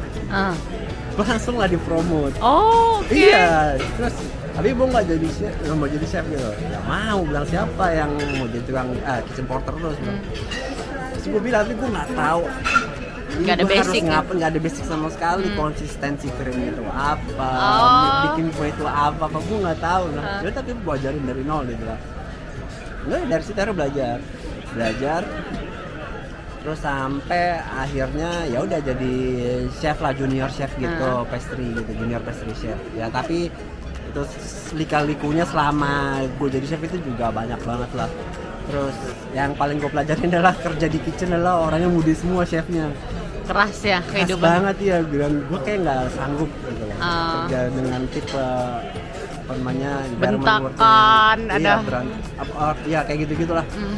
Gue 1.11 1.25
langsung 1.27 1.55
lah 1.55 1.67
dipromot 1.67 2.31
Oh, 2.39 2.99
oke. 2.99 3.11
iya 3.11 3.75
terus 3.95 4.15
tapi 4.51 4.71
gue 4.71 4.83
nggak 4.83 5.05
jadi 5.07 5.27
chef 5.31 5.53
nggak 5.63 5.75
mau 5.75 5.87
jadi 5.87 6.07
chef 6.07 6.25
gitu. 6.27 6.51
Ya 6.61 6.79
mau 6.83 7.19
bilang 7.23 7.47
siapa 7.47 7.85
yang 7.95 8.11
mau 8.35 8.43
jadi 8.47 8.63
tukang 8.67 8.91
ah, 9.03 9.23
kitchen 9.23 9.47
porter 9.47 9.71
terus 9.71 9.95
Hmm. 10.03 10.19
Terus 11.21 11.27
gue 11.29 11.41
bilang 11.43 11.61
tapi 11.63 11.75
gue 11.75 11.89
nggak 11.89 12.09
tahu 12.11 12.43
Nggak 13.31 13.53
ada 13.53 13.63
harus 13.63 13.71
basic 13.79 14.01
ya? 14.01 14.09
ngapa 14.11 14.31
nggak 14.33 14.49
ada 14.49 14.59
basic 14.59 14.83
sama 14.83 15.07
sekali 15.07 15.45
Hmm. 15.45 15.55
konsistensi 15.55 16.27
krim 16.33 16.57
itu 16.59 16.83
apa 16.89 17.49
Oh. 17.55 18.19
bikin 18.27 18.51
kue 18.51 18.67
itu 18.67 18.83
apa 18.83 19.23
apa 19.23 19.37
gue 19.39 19.57
nggak 19.61 19.79
tahu 19.79 20.03
nah 20.11 20.23
Ah. 20.27 20.39
ya 20.39 20.49
tapi 20.51 20.69
gue 20.73 20.93
ajarin 20.93 21.23
dari 21.23 21.41
nol 21.41 21.63
gitu 21.63 21.85
lah 21.85 21.99
Nggak, 23.01 23.21
dari 23.27 23.41
situ 23.41 23.55
akhirnya 23.55 23.75
belajar 23.75 24.17
belajar 24.71 25.21
terus 26.61 26.79
sampai 26.79 27.43
akhirnya 27.57 28.29
ya 28.45 28.61
udah 28.61 28.79
jadi 28.79 29.13
chef 29.73 29.97
lah 29.97 30.11
junior 30.11 30.49
chef 30.49 30.69
gitu 30.75 30.91
Ah. 31.07 31.23
pastry 31.23 31.71
gitu 31.71 31.91
junior 31.95 32.19
pastry 32.19 32.53
chef 32.53 32.77
ya 32.91 33.07
tapi 33.07 33.49
itu 34.03 34.21
lika-likunya 34.75 35.41
selama 35.43 36.19
gue 36.27 36.47
jadi 36.51 36.65
chef 36.67 36.83
itu 36.83 36.99
juga 37.01 37.31
banyak 37.31 37.57
banget 37.61 37.91
lah 37.95 38.09
terus 38.71 38.95
yang 39.31 39.51
paling 39.53 39.77
gue 39.77 39.91
pelajarin 39.91 40.31
adalah 40.31 40.55
kerja 40.55 40.87
di 40.87 40.97
kitchen 40.97 41.29
adalah 41.29 41.59
orangnya 41.61 41.89
muda 41.89 42.13
semua 42.13 42.41
chefnya. 42.41 42.87
Keras 43.43 43.75
ya 43.81 43.99
Keras 43.99 44.11
kehidupan. 44.23 44.47
banget 44.47 44.75
ya 44.79 44.97
bilang 45.03 45.43
gue 45.43 45.59
kayak 45.59 45.79
nggak 45.81 46.01
sanggup 46.09 46.47
gitu 46.47 46.81
loh. 46.81 46.97
Ah. 46.97 47.43
kerja 47.43 47.59
dengan 47.69 48.01
tipe 48.07 48.45
apa 49.41 49.51
namanya 49.51 49.91
Bentakan, 50.15 51.37
ada- 51.45 51.59
iya, 51.59 51.75
beran- 51.81 52.15
apa- 52.37 52.55
oh, 52.55 52.73
iya 52.85 52.99
kayak 53.03 53.19
gitu 53.21 53.33
gitulah 53.41 53.65
Hmm. 53.67 53.95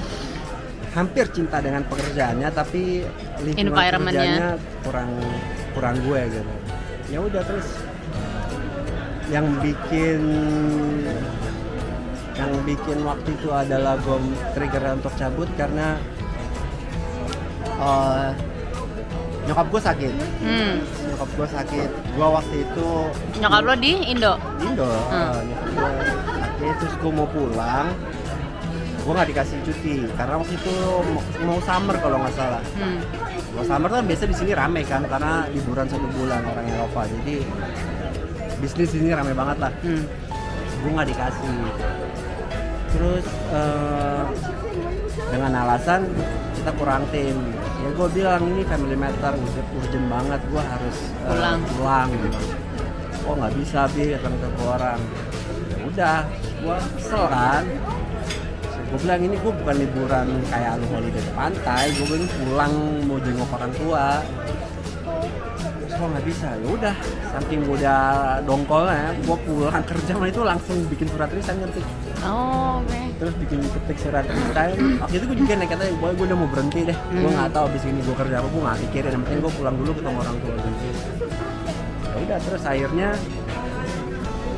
hampir 0.92 1.26
cinta 1.30 1.58
dengan 1.60 1.86
pekerjaannya 1.86 2.50
tapi 2.50 3.06
lingkungan 3.44 3.78
kerjanya 4.08 4.48
kurang 4.82 5.10
kurang 5.72 5.96
gue 6.02 6.22
gitu. 6.32 6.54
Ya 7.10 7.20
udah 7.22 7.44
terus. 7.44 7.68
Yang 9.26 9.46
bikin 9.62 10.22
yang 12.34 12.52
bikin 12.64 12.98
waktu 13.02 13.30
itu 13.32 13.50
adalah 13.50 13.94
gue 13.96 14.18
trigger 14.52 14.84
untuk 14.92 15.14
cabut 15.14 15.50
karena 15.54 15.98
eh, 17.76 18.30
nyokap 19.44 19.68
gue 19.68 19.82
sakit 19.82 20.14
Hmm. 20.40 20.74
nyokap 21.06 21.30
gue 21.32 21.48
sakit 21.50 21.90
gue 22.10 22.28
waktu 22.30 22.56
itu 22.64 22.90
Nyokap 23.38 23.62
lo 23.62 23.74
di 23.76 23.92
Indo. 24.08 24.34
di 24.58 24.64
Indo 24.66 24.88
Hmm. 24.88 25.14
eh, 25.14 25.40
nyokap 25.44 25.70
gue 25.70 25.90
sakit 26.34 26.74
terus 26.80 26.96
gue 26.96 27.12
mau 27.12 27.28
pulang 27.28 27.88
gue 28.98 29.12
nggak 29.12 29.30
dikasih 29.30 29.58
cuti 29.62 29.96
karena 30.16 30.40
waktu 30.40 30.56
itu 30.56 30.74
mau, 31.04 31.22
mau 31.44 31.58
summer 31.60 31.96
kalau 31.98 32.18
nggak 32.18 32.34
salah 32.34 32.64
Hmm. 32.74 33.00
kalau 33.52 33.64
summer 33.64 33.88
tuh 33.92 34.00
biasa 34.02 34.24
di 34.26 34.36
sini 34.36 34.52
rame 34.54 34.82
kan 34.84 35.04
karena 35.04 35.46
liburan 35.50 35.86
satu 35.86 36.08
bulan 36.10 36.42
orang 36.42 36.66
Eropa 36.66 37.04
jadi 37.12 37.36
bisnis 38.58 38.90
di 38.90 38.98
sini 38.98 39.12
rame 39.12 39.36
banget 39.36 39.58
lah 39.60 39.72
Hmm. 39.78 40.04
Gue 40.84 40.92
nggak 40.92 41.10
dikasih. 41.16 41.56
Terus 42.94 43.26
eh, 43.56 44.24
dengan 45.32 45.52
alasan 45.66 46.02
kita 46.60 46.72
kurang 46.76 47.08
tim. 47.10 47.40
Ya 47.84 47.90
gue 47.92 48.08
bilang 48.12 48.44
ini 48.48 48.62
family 48.68 48.96
matter 49.00 49.34
urgent, 49.34 49.68
urgent 49.80 50.06
banget. 50.12 50.42
Gue 50.52 50.62
harus 50.62 50.98
eh, 51.24 51.28
Pulang. 51.32 51.60
pulang. 51.80 52.10
Gitu 52.12 52.40
oh 53.24 53.40
nggak 53.40 53.56
bisa 53.56 53.88
bi 53.96 54.12
datang 54.12 54.36
ke 54.36 54.48
orang? 54.68 55.00
Ya 55.72 55.78
udah 55.88 56.18
gue 56.60 56.78
kesel 57.00 57.24
kan? 57.32 57.64
Gue 58.94 59.00
bilang 59.02 59.22
ini 59.26 59.36
gue 59.40 59.54
bukan 59.64 59.76
liburan 59.80 60.28
kayak 60.52 60.78
lu 60.78 60.86
holiday 60.92 61.24
ke 61.24 61.34
pantai. 61.34 61.84
Gue 61.96 62.06
bilang 62.12 62.28
pulang 62.44 62.74
mau 63.08 63.18
jenguk 63.24 63.50
orang 63.50 63.74
tua 63.80 64.08
gue 65.94 66.08
nggak 66.08 66.26
bisa 66.26 66.48
ya 66.52 66.68
udah. 66.68 66.96
Saking 67.32 67.60
gue 67.64 67.76
udah 67.78 68.02
dongkolnya 68.42 69.06
gue 69.18 69.38
pulang 69.40 69.84
kerja 69.84 70.12
mah 70.14 70.28
itu 70.28 70.42
langsung 70.42 70.78
bikin 70.88 71.08
surat 71.08 71.30
resign 71.30 71.58
ngerti. 71.60 71.82
Oh, 72.22 72.80
oke. 72.80 73.00
terus 73.14 73.36
bikin 73.38 73.60
ketik 73.64 73.98
surat. 74.00 74.24
Resign 74.24 74.72
waktu 74.98 75.16
itu 75.16 75.26
gue 75.26 75.38
juga 75.40 75.54
nekat 75.56 75.78
aja 75.80 75.92
gue 75.92 76.10
gue 76.12 76.26
udah 76.26 76.38
mau 76.38 76.48
berhenti 76.48 76.80
deh. 76.84 76.98
Gue 77.10 77.24
Hmm. 77.24 77.36
nggak 77.36 77.52
tahu 77.52 77.66
abis 77.68 77.84
ini 77.86 78.00
gue 78.00 78.16
kerja 78.16 78.36
apa 78.38 78.48
gue 78.48 78.62
nggak 78.62 78.78
pikirin. 78.84 79.12
Yang 79.12 79.24
penting 79.24 79.40
gue 79.40 79.54
pulang 79.54 79.76
dulu 79.76 79.92
ketemu 79.94 80.18
orang 80.20 80.36
tua 80.38 80.54
gue 80.54 80.72
ya 82.04 82.22
udah 82.22 82.38
terus 82.40 82.64
akhirnya 82.64 83.10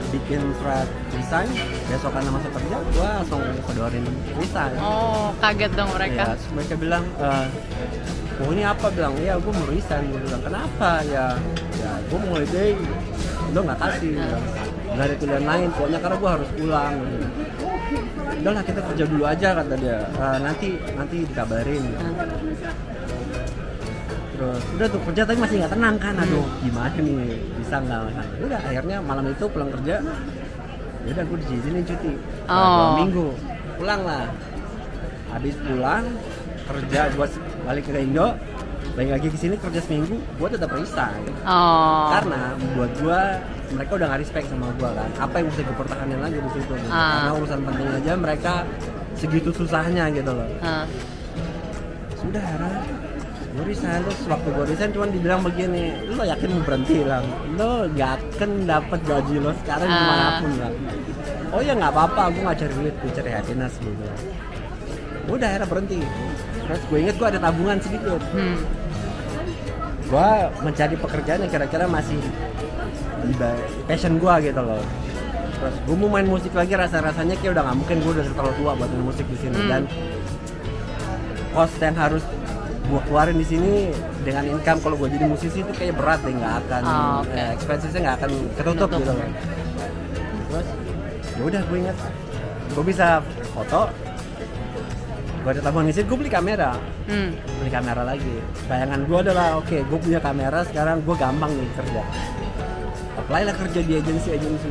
bikin 0.05 0.41
surat 0.55 0.87
resign 1.09 1.49
besok 1.85 2.11
karena 2.13 2.29
masuk 2.29 2.51
kerja 2.53 2.75
gue 2.79 3.07
langsung 3.09 3.41
kedorin 3.63 4.05
resign 4.33 4.71
Oh, 4.77 5.31
kaget 5.37 5.71
dong 5.73 5.87
Ya, 5.87 5.93
mereka. 5.93 6.23
terus 6.29 6.45
mereka 6.51 6.73
bilang, 6.77 7.03
eh, 7.17 7.45
oh 8.37 8.49
ini 8.49 8.63
apa? 8.63 8.85
Bilang, 8.89 9.13
ya 9.17 9.33
gue 9.35 9.51
mau 9.51 9.65
resign. 9.65 10.03
Gue 10.07 10.21
bilang, 10.21 10.41
kenapa? 10.41 10.89
Ya, 11.05 11.25
ya 11.75 11.91
gue 12.01 12.17
mau 12.17 12.29
holiday. 12.33 12.71
Lo 13.49 13.59
nggak 13.61 13.79
kasih. 13.79 14.11
Bilang, 14.13 14.43
Nggak 14.85 15.05
ada 15.05 15.15
pilihan 15.17 15.43
lain. 15.45 15.67
Pokoknya 15.71 15.99
karena 15.99 16.17
gue 16.17 16.31
harus 16.31 16.49
pulang. 16.53 16.93
Gitu. 16.95 17.27
Udah 18.35 18.51
lah 18.51 18.63
kita 18.63 18.79
kerja 18.83 19.03
dulu 19.05 19.23
aja 19.25 19.47
kata 19.53 19.73
dia. 19.75 19.97
"Eh, 20.05 20.37
nanti 20.39 20.67
nanti 20.91 21.15
dikabarin. 21.23 21.81
gitu. 21.81 21.99
Hmm. 21.99 22.15
Terus 24.35 24.63
udah 24.75 24.87
tuh 24.89 25.01
kerja 25.01 25.21
tapi 25.23 25.37
masih 25.39 25.55
nggak 25.59 25.73
tenang 25.73 25.95
kan. 25.95 26.13
Aduh 26.17 26.45
gimana 26.59 26.91
nih 26.93 27.39
bisa 27.55 27.75
nggak? 27.77 27.99
Nah, 28.09 28.25
udah 28.41 28.59
akhirnya 28.61 28.97
malam 28.99 29.25
itu 29.25 29.45
pulang 29.47 29.71
kerja. 29.71 29.95
Ya 31.05 31.11
udah 31.11 31.23
gue 31.23 31.37
diizinin 31.41 31.83
cuti. 31.83 32.11
Nah, 32.43 32.51
dua 32.51 32.83
Oh. 32.83 32.93
minggu 32.99 33.27
pulang 33.75 34.01
lah. 34.03 34.25
Habis 35.31 35.55
pulang 35.61 36.03
kerja 36.65 37.01
gue 37.09 37.27
balik 37.65 37.83
ke 37.83 37.97
Indo 37.97 38.27
balik 38.93 39.11
lagi 39.11 39.27
ke 39.27 39.35
sini 39.35 39.55
kerja 39.57 39.81
seminggu 39.81 40.15
gue 40.15 40.47
tetap 40.47 40.69
resign 40.71 41.21
Oh. 41.43 42.07
karena 42.09 42.41
buat 42.73 42.91
gue 42.95 43.21
mereka 43.71 43.91
udah 43.93 44.07
nggak 44.07 44.21
respect 44.21 44.45
sama 44.47 44.69
gue 44.71 44.87
kan 44.87 45.09
apa 45.19 45.35
yang 45.35 45.47
bisa 45.49 45.61
gue 45.61 45.75
pertahanin 45.75 46.19
lagi 46.19 46.37
di 46.37 46.49
situ. 46.53 46.73
Ah. 46.87 47.11
karena 47.19 47.31
urusan 47.35 47.59
penting 47.61 47.87
aja 47.91 48.11
mereka 48.15 48.53
segitu 49.13 49.49
susahnya 49.51 50.07
gitu 50.09 50.31
loh 50.31 50.47
Ah. 50.61 50.85
sudah 52.15 52.45
gue 53.51 53.65
resign 53.65 53.99
terus 54.01 54.19
waktu 54.25 54.47
gue 54.49 54.65
resign 54.67 54.91
cuma 54.91 55.07
dibilang 55.07 55.41
begini 55.41 55.83
lo 56.09 56.23
yakin 56.23 56.49
mau 56.51 56.63
berhenti 56.63 56.99
lah 57.01 57.19
lo 57.51 57.71
gak 57.89 58.11
akan 58.35 58.51
dapat 58.65 58.99
gaji 59.01 59.35
lo 59.37 59.51
sekarang 59.59 59.87
Ah. 59.87 59.91
di 59.91 60.03
mana 60.03 60.27
pun 60.39 60.51
lah 60.55 60.71
oh 61.51 61.61
ya 61.61 61.73
nggak 61.73 61.89
apa-apa 61.89 62.21
gue 62.31 62.41
nggak 62.41 62.57
cari 62.57 62.73
duit 62.75 62.95
gue 62.95 63.11
cari 63.13 63.31
happiness 63.33 63.73
gitu 63.77 64.03
udah 65.25 65.47
akhirnya 65.47 65.67
berhenti 65.67 65.99
terus 66.61 66.81
gue 66.83 66.97
inget 66.99 67.15
gue 67.15 67.27
ada 67.27 67.39
tabungan 67.39 67.77
sedikit 67.77 68.19
Hmm. 68.27 68.57
gue 70.05 70.29
mencari 70.61 70.95
pekerjaan 70.95 71.39
yang 71.39 71.51
kira-kira 71.51 71.85
masih 71.85 72.19
passion 73.85 74.15
gue 74.15 74.33
gitu 74.43 74.61
loh 74.61 74.81
terus 75.55 75.75
gue 75.81 75.95
mau 75.95 76.09
main 76.09 76.25
musik 76.25 76.51
lagi 76.51 76.73
rasa-rasanya 76.73 77.35
kayak 77.35 77.55
udah 77.55 77.63
nggak 77.63 77.77
mungkin 77.77 77.97
gue 77.99 78.11
udah 78.13 78.25
terlalu 78.27 78.53
tua 78.55 78.71
buat 78.75 78.87
main 78.87 79.03
musik 79.03 79.25
di 79.25 79.37
sini 79.39 79.55
Hmm. 79.55 79.69
dan 79.69 79.81
cost 81.51 81.77
yang 81.79 81.95
harus 81.95 82.23
gue 82.85 83.01
keluarin 83.01 83.33
di 83.35 83.47
sini 83.47 83.89
dengan 84.21 84.45
income 84.47 84.77
kalau 84.79 84.95
gue 84.95 85.09
jadi 85.09 85.25
musisi 85.25 85.59
itu 85.59 85.71
kayak 85.71 85.95
berat 85.95 86.21
deh 86.21 86.33
nggak 86.33 86.53
akan 86.61 86.81
Oh, 86.83 86.93
oke. 87.23 87.33
eh, 87.33 87.49
expensesnya 87.51 87.99
nggak 88.03 88.15
akan 88.19 88.29
ketutup 88.53 88.61
Ketutup. 88.85 88.99
gitu 88.99 89.11
loh 89.11 89.29
terus 90.45 90.67
ya 91.31 91.41
udah 91.43 91.61
gue 91.63 91.77
inget 91.79 91.97
gue 92.69 92.83
bisa 92.83 93.07
foto 93.49 93.81
gue 95.45 95.51
ada 95.51 95.61
tabungan 95.61 95.93
sini 95.93 96.03
gue 96.03 96.17
beli 96.17 96.31
kamera. 96.31 96.73
Hmm. 97.05 97.29
beli 97.61 97.69
kamera 97.69 98.01
lagi. 98.01 98.35
Bayangan 98.65 99.05
gue 99.05 99.17
adalah 99.21 99.47
oke 99.55 99.77
gue 99.77 99.99
punya 100.01 100.17
kamera 100.17 100.65
sekarang 100.65 100.99
gue 100.99 101.15
gampang 101.15 101.53
nih 101.53 101.69
kerja. 101.71 102.01
Apply 103.15 103.41
lah 103.43 103.55
kerja 103.55 103.79
di 103.79 103.93
agensi 103.93 104.29
agensi 104.31 104.69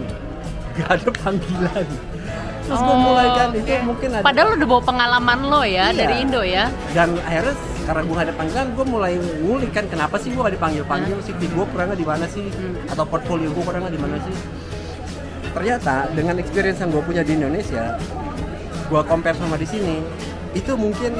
gak 0.74 0.90
ada 0.90 1.08
panggilan. 1.14 1.86
Terus 2.66 2.80
gue 2.80 2.90
Oh, 2.90 2.98
mulai 2.98 3.28
kan 3.30 3.48
itu 3.52 3.70
mungkin 3.86 4.08
ada 4.10 4.24
Padahal 4.24 4.46
lo 4.50 4.54
udah 4.56 4.68
bawa 4.68 4.82
pengalaman 4.82 5.38
lo 5.44 5.62
ya 5.62 5.86
Iya. 5.86 5.94
dari 5.94 6.14
Indo 6.18 6.42
ya. 6.42 6.66
dan 6.90 7.14
akhirnya 7.20 7.54
karena 7.84 8.00
gue 8.02 8.14
gak 8.16 8.26
ada 8.26 8.34
panggilan 8.34 8.66
gue 8.72 8.84
mulai 8.84 9.12
ngulik 9.38 9.70
kan 9.70 9.84
kenapa 9.86 10.16
sih 10.18 10.28
gue 10.28 10.42
gak 10.42 10.54
dipanggil 10.54 10.82
panggil 10.82 11.16
CV 11.20 11.46
gue 11.46 11.64
kurangnya 11.70 11.94
di 11.94 12.02
mana 12.02 12.26
sih? 12.26 12.50
Hmm. 12.50 12.90
atau 12.90 13.04
portfolio 13.06 13.46
gue 13.48 13.62
kurangnya 13.62 13.92
di 13.92 14.00
mana 14.00 14.18
sih? 14.18 14.34
Ternyata 15.54 16.10
dengan 16.10 16.34
experience 16.36 16.82
yang 16.82 16.90
gue 16.90 16.98
punya 17.00 17.22
di 17.22 17.32
Indonesia 17.32 17.94
gue 18.84 19.00
compare 19.04 19.38
sama 19.38 19.54
di 19.54 19.64
sini 19.64 19.96
itu 20.54 20.72
mungkin 20.74 21.12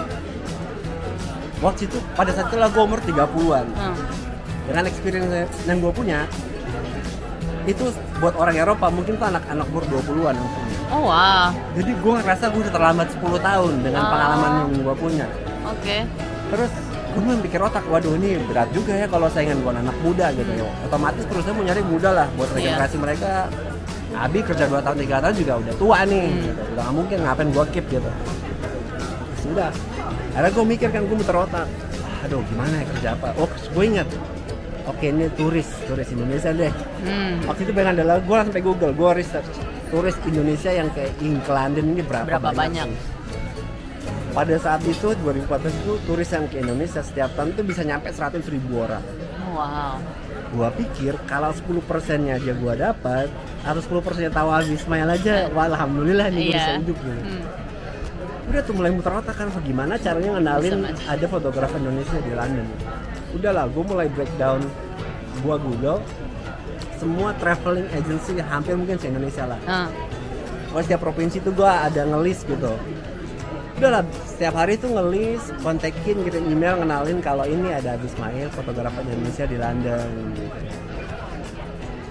waktu 1.61 1.83
itu 1.85 1.99
pada 2.15 2.31
saat 2.31 2.47
itu 2.47 2.57
lah 2.57 2.69
gue 2.69 2.83
umur 2.83 3.01
30-an 3.01 3.67
Hmm. 3.73 3.97
dengan 4.65 4.85
experience 4.87 5.33
yang 5.65 5.79
gue 5.79 5.93
punya 5.93 6.25
itu 7.65 7.85
buat 8.19 8.37
orang 8.37 8.55
Eropa 8.55 8.87
mungkin 8.89 9.17
tuh 9.17 9.27
anak-anak 9.27 9.67
umur 9.67 9.85
20-an 9.87 10.35
yang 10.35 10.51
punya 10.51 10.73
Oh 10.87 11.03
wow. 11.03 11.49
jadi 11.75 11.91
gue 11.91 12.13
ngerasa 12.15 12.45
gue 12.47 12.61
udah 12.61 12.73
terlambat 12.73 13.09
10 13.11 13.25
tahun 13.41 13.73
dengan 13.81 14.03
Oh. 14.03 14.11
pengalaman 14.11 14.51
yang 14.55 14.71
gue 14.79 14.95
punya 14.95 15.27
Oke. 15.65 15.97
terus 16.47 16.73
gue 17.15 17.23
mulai 17.23 17.41
pikir 17.41 17.59
otak 17.59 17.85
waduh 17.87 18.13
ini 18.15 18.37
berat 18.45 18.69
juga 18.71 18.93
ya 18.93 19.07
kalau 19.07 19.27
saingan 19.27 19.59
gue 19.59 19.71
anak 19.73 19.97
muda 19.99 20.29
gitu 20.31 20.53
ya 20.53 20.67
otomatis 20.85 21.25
terusnya 21.25 21.53
mau 21.53 21.65
nyari 21.65 21.83
muda 21.83 22.11
lah 22.13 22.27
buat 22.35 22.49
Hmm. 22.49 22.59
Iya. 22.61 22.67
regenerasi 22.71 22.97
mereka 23.01 23.31
Abi 24.15 24.39
kerja 24.41 24.71
2 24.71 24.79
tahun 24.79 24.97
3 25.01 25.19
tahun 25.19 25.35
juga 25.35 25.53
udah 25.59 25.75
tua 25.75 25.99
nih 26.05 26.27
Hmm. 26.29 26.43
gitu. 26.45 26.61
udah 26.69 26.83
gak 26.83 26.93
mungkin 26.93 27.17
ngapain 27.19 27.49
gue 27.49 27.65
keep 27.73 27.87
gitu 27.89 28.11
sudah 29.45 29.71
akhirnya 30.33 30.51
gue 30.51 30.65
mikir 30.67 30.89
kan 30.89 31.03
gue 31.03 31.15
muter 31.15 31.37
otak 31.37 31.67
aduh 32.21 32.41
gimana 32.47 32.75
ya 32.75 32.85
kerja 32.89 33.09
apa 33.13 33.29
oh 33.37 33.45
gue 33.47 33.85
ingat 33.85 34.09
oke 34.85 35.05
ini 35.05 35.29
turis 35.31 35.69
turis 35.85 36.09
Indonesia 36.11 36.51
deh 36.51 36.73
Hmm. 37.05 37.37
waktu 37.45 37.61
itu 37.63 37.73
pengen 37.73 37.93
adalah 37.95 38.17
gue 38.19 38.37
sampai 38.39 38.61
Google 38.61 38.93
gue 38.93 39.11
research 39.15 39.49
turis 39.87 40.17
Indonesia 40.25 40.71
yang 40.71 40.89
ke 40.91 41.05
London 41.47 41.85
ini 41.87 42.01
berapa, 42.01 42.25
Berapa 42.27 42.51
banyak? 42.51 42.89
sih? 42.89 43.13
pada 44.33 44.57
saat 44.57 44.83
itu 44.83 45.15
2014 45.15 45.47
itu 45.77 45.93
turis 46.03 46.27
yang 46.27 46.49
ke 46.49 46.59
Indonesia 46.59 46.99
setiap 47.01 47.31
tahun 47.35 47.55
itu 47.55 47.63
bisa 47.63 47.83
nyampe 47.83 48.09
100 48.09 48.43
ribu 48.49 48.81
orang 48.81 49.05
Wow. 49.55 50.03
gua 50.51 50.71
pikir 50.73 51.15
kalau 51.25 51.53
10 51.53 51.63
persennya 51.81 52.35
aja 52.35 52.51
gua 52.53 52.75
dapat 52.75 53.31
atau 53.61 53.79
10 53.79 54.03
persennya 54.03 54.33
tahu 54.33 54.51
Ismail 54.73 55.07
aja 55.13 55.47
wah 55.49 55.69
alhamdulillah 55.69 56.27
nih 56.29 56.43
gua 56.43 56.51
bisa 56.53 56.67
Iya. 56.67 56.79
hidup 56.81 56.97
gitu. 56.97 57.21
Hmm. 57.23 57.43
Udah 58.45 58.61
tuh 58.61 58.75
mulai 58.77 58.93
muter 58.93 59.13
otak 59.13 59.35
kan 59.41 59.49
gimana 59.65 59.97
caranya 59.97 60.37
ngenalin 60.37 60.93
ada 61.09 61.27
fotografer 61.27 61.81
Indonesia 61.81 62.19
di 62.21 62.33
London? 62.33 62.67
Udahlah 63.35 63.65
gue 63.73 63.85
mulai 63.85 64.07
breakdown 64.13 64.61
gua 65.43 65.57
Google. 65.59 65.99
Semua 67.01 67.35
traveling 67.37 67.89
agency 67.91 68.39
hampir 68.39 68.79
mungkin 68.79 68.97
se 69.01 69.11
Indonesia 69.11 69.45
lah. 69.45 69.61
Ah. 69.67 69.89
Pokoknya 70.71 70.85
setiap 70.87 71.01
provinsi 71.03 71.37
tuh 71.43 71.53
gua 71.57 71.85
ada 71.85 72.07
ngelis 72.07 72.47
gitu. 72.47 72.73
Udahlah 73.75 74.07
setiap 74.25 74.55
hari 74.55 74.79
tuh 74.79 74.95
ngelis 74.95 75.43
kontekin 75.61 76.23
gitu 76.23 76.39
email 76.47 76.79
ngenalin 76.79 77.19
kalau 77.19 77.43
ini 77.43 77.75
ada 77.75 77.99
Abi 77.99 78.07
Ismail 78.07 78.49
fotografer 78.55 79.03
Indonesia 79.03 79.45
di 79.45 79.57
London. 79.59 80.09
Gitu. 80.39 80.47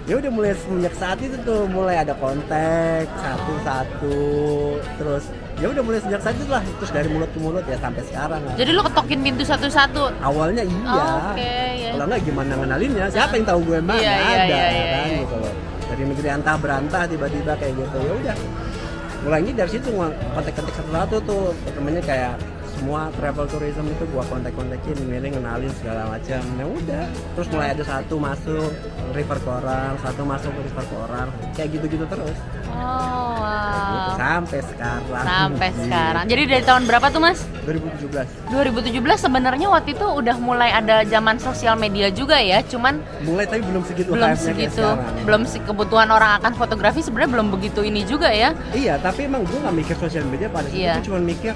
ya 0.04 0.20
udah 0.20 0.30
mulai 0.36 0.52
semenjak 0.52 0.92
saat 1.00 1.16
itu 1.24 1.32
tuh 1.48 1.64
mulai 1.64 1.96
ada 1.96 2.12
kontak 2.20 3.08
satu-satu 3.08 4.20
terus 5.00 5.32
ya 5.54 5.66
udah 5.70 5.82
mulai 5.86 6.00
sejak 6.02 6.20
saat 6.20 6.34
itu 6.34 6.50
lah 6.50 6.62
terus 6.62 6.90
dari 6.90 7.08
mulut 7.08 7.30
ke 7.30 7.38
mulut 7.38 7.64
ya 7.64 7.78
sampai 7.78 8.02
sekarang 8.06 8.40
lah. 8.42 8.54
Jadi 8.58 8.70
lo 8.74 8.82
ketokin 8.82 9.20
pintu 9.22 9.42
satu-satu. 9.46 10.02
awalnya 10.18 10.62
iya. 10.66 10.82
Oh, 10.90 11.30
Oke, 11.30 11.54
ya. 11.78 11.90
kalau 11.94 12.04
nggak 12.10 12.20
gimana 12.26 12.52
ngenalinnya? 12.58 13.06
Siapa 13.10 13.32
yang 13.38 13.46
tahu 13.46 13.60
gue 13.62 13.78
mana? 13.78 14.00
Iya, 14.02 14.14
iya, 14.14 14.34
ada 14.34 14.44
iya, 14.44 14.64
iya, 14.66 14.84
kan 14.84 15.06
iya. 15.06 15.20
gitu 15.22 15.36
loh. 15.38 15.54
Dari 15.84 16.02
negeri 16.10 16.28
antah 16.34 16.56
berantah 16.58 17.02
tiba-tiba 17.06 17.52
kayak 17.54 17.74
gitu. 17.78 17.98
Ya 18.02 18.12
udah. 18.18 18.36
Mulainya 19.24 19.52
dari 19.56 19.70
situ 19.72 19.88
kontak-kontak 20.34 20.74
satu-satu 20.74 21.16
tuh. 21.22 21.46
Temennya 21.72 22.02
kayak 22.02 22.34
semua 22.74 23.08
travel 23.14 23.46
tourism 23.46 23.86
itu 23.86 24.04
gua 24.10 24.26
kontak-kontakin 24.26 24.98
milih 25.06 25.38
ngenalin 25.38 25.72
segala 25.78 26.10
macam. 26.10 26.42
Ya 26.58 26.66
udah. 26.66 27.04
Terus 27.38 27.48
mulai 27.54 27.68
ada 27.72 27.84
satu 27.86 28.18
masuk 28.18 28.74
refer 29.14 29.38
ke 29.38 29.48
orang 29.48 29.94
satu 30.02 30.22
masuk 30.26 30.50
refer 30.58 30.84
ke 30.90 30.96
orang 30.98 31.28
kayak 31.54 31.68
gitu-gitu 31.78 32.04
terus 32.10 32.36
Oh 32.74 33.38
wow. 33.38 34.14
sampai 34.14 34.60
sekarang 34.60 35.02
Sampai 35.14 35.68
sekarang. 35.74 36.24
Jadi 36.26 36.42
dari 36.44 36.62
tahun 36.62 36.82
berapa 36.84 37.06
tuh 37.08 37.20
mas? 37.20 37.40
2017 37.64 38.50
2017 38.50 38.92
sebenarnya 39.18 39.68
waktu 39.68 39.94
itu 39.94 40.04
udah 40.04 40.36
mulai 40.38 40.70
ada 40.70 41.02
zaman 41.04 41.36
sosial 41.38 41.74
media 41.74 42.08
juga 42.08 42.36
ya, 42.36 42.60
cuman 42.60 43.00
mulai 43.22 43.44
tapi 43.44 43.62
belum 43.62 43.82
segitu 43.82 44.10
belum 44.10 44.32
segitu, 44.34 44.86
belum 45.24 45.42
se 45.44 45.58
kebutuhan 45.60 46.08
orang 46.08 46.36
akan 46.38 46.52
fotografi 46.54 47.00
sebenarnya 47.00 47.30
belum 47.32 47.48
begitu 47.50 47.80
ini 47.80 48.04
juga 48.04 48.28
ya. 48.28 48.52
Iya, 48.70 48.98
tapi 48.98 49.24
emang 49.24 49.44
gue 49.44 49.56
nggak 49.56 49.74
mikir 49.74 49.96
sosial 49.96 50.24
media 50.26 50.48
pada 50.48 50.68
saat 50.68 50.76
Iya. 50.76 50.92
itu 50.98 51.08
cuma 51.08 51.18
mikir 51.20 51.52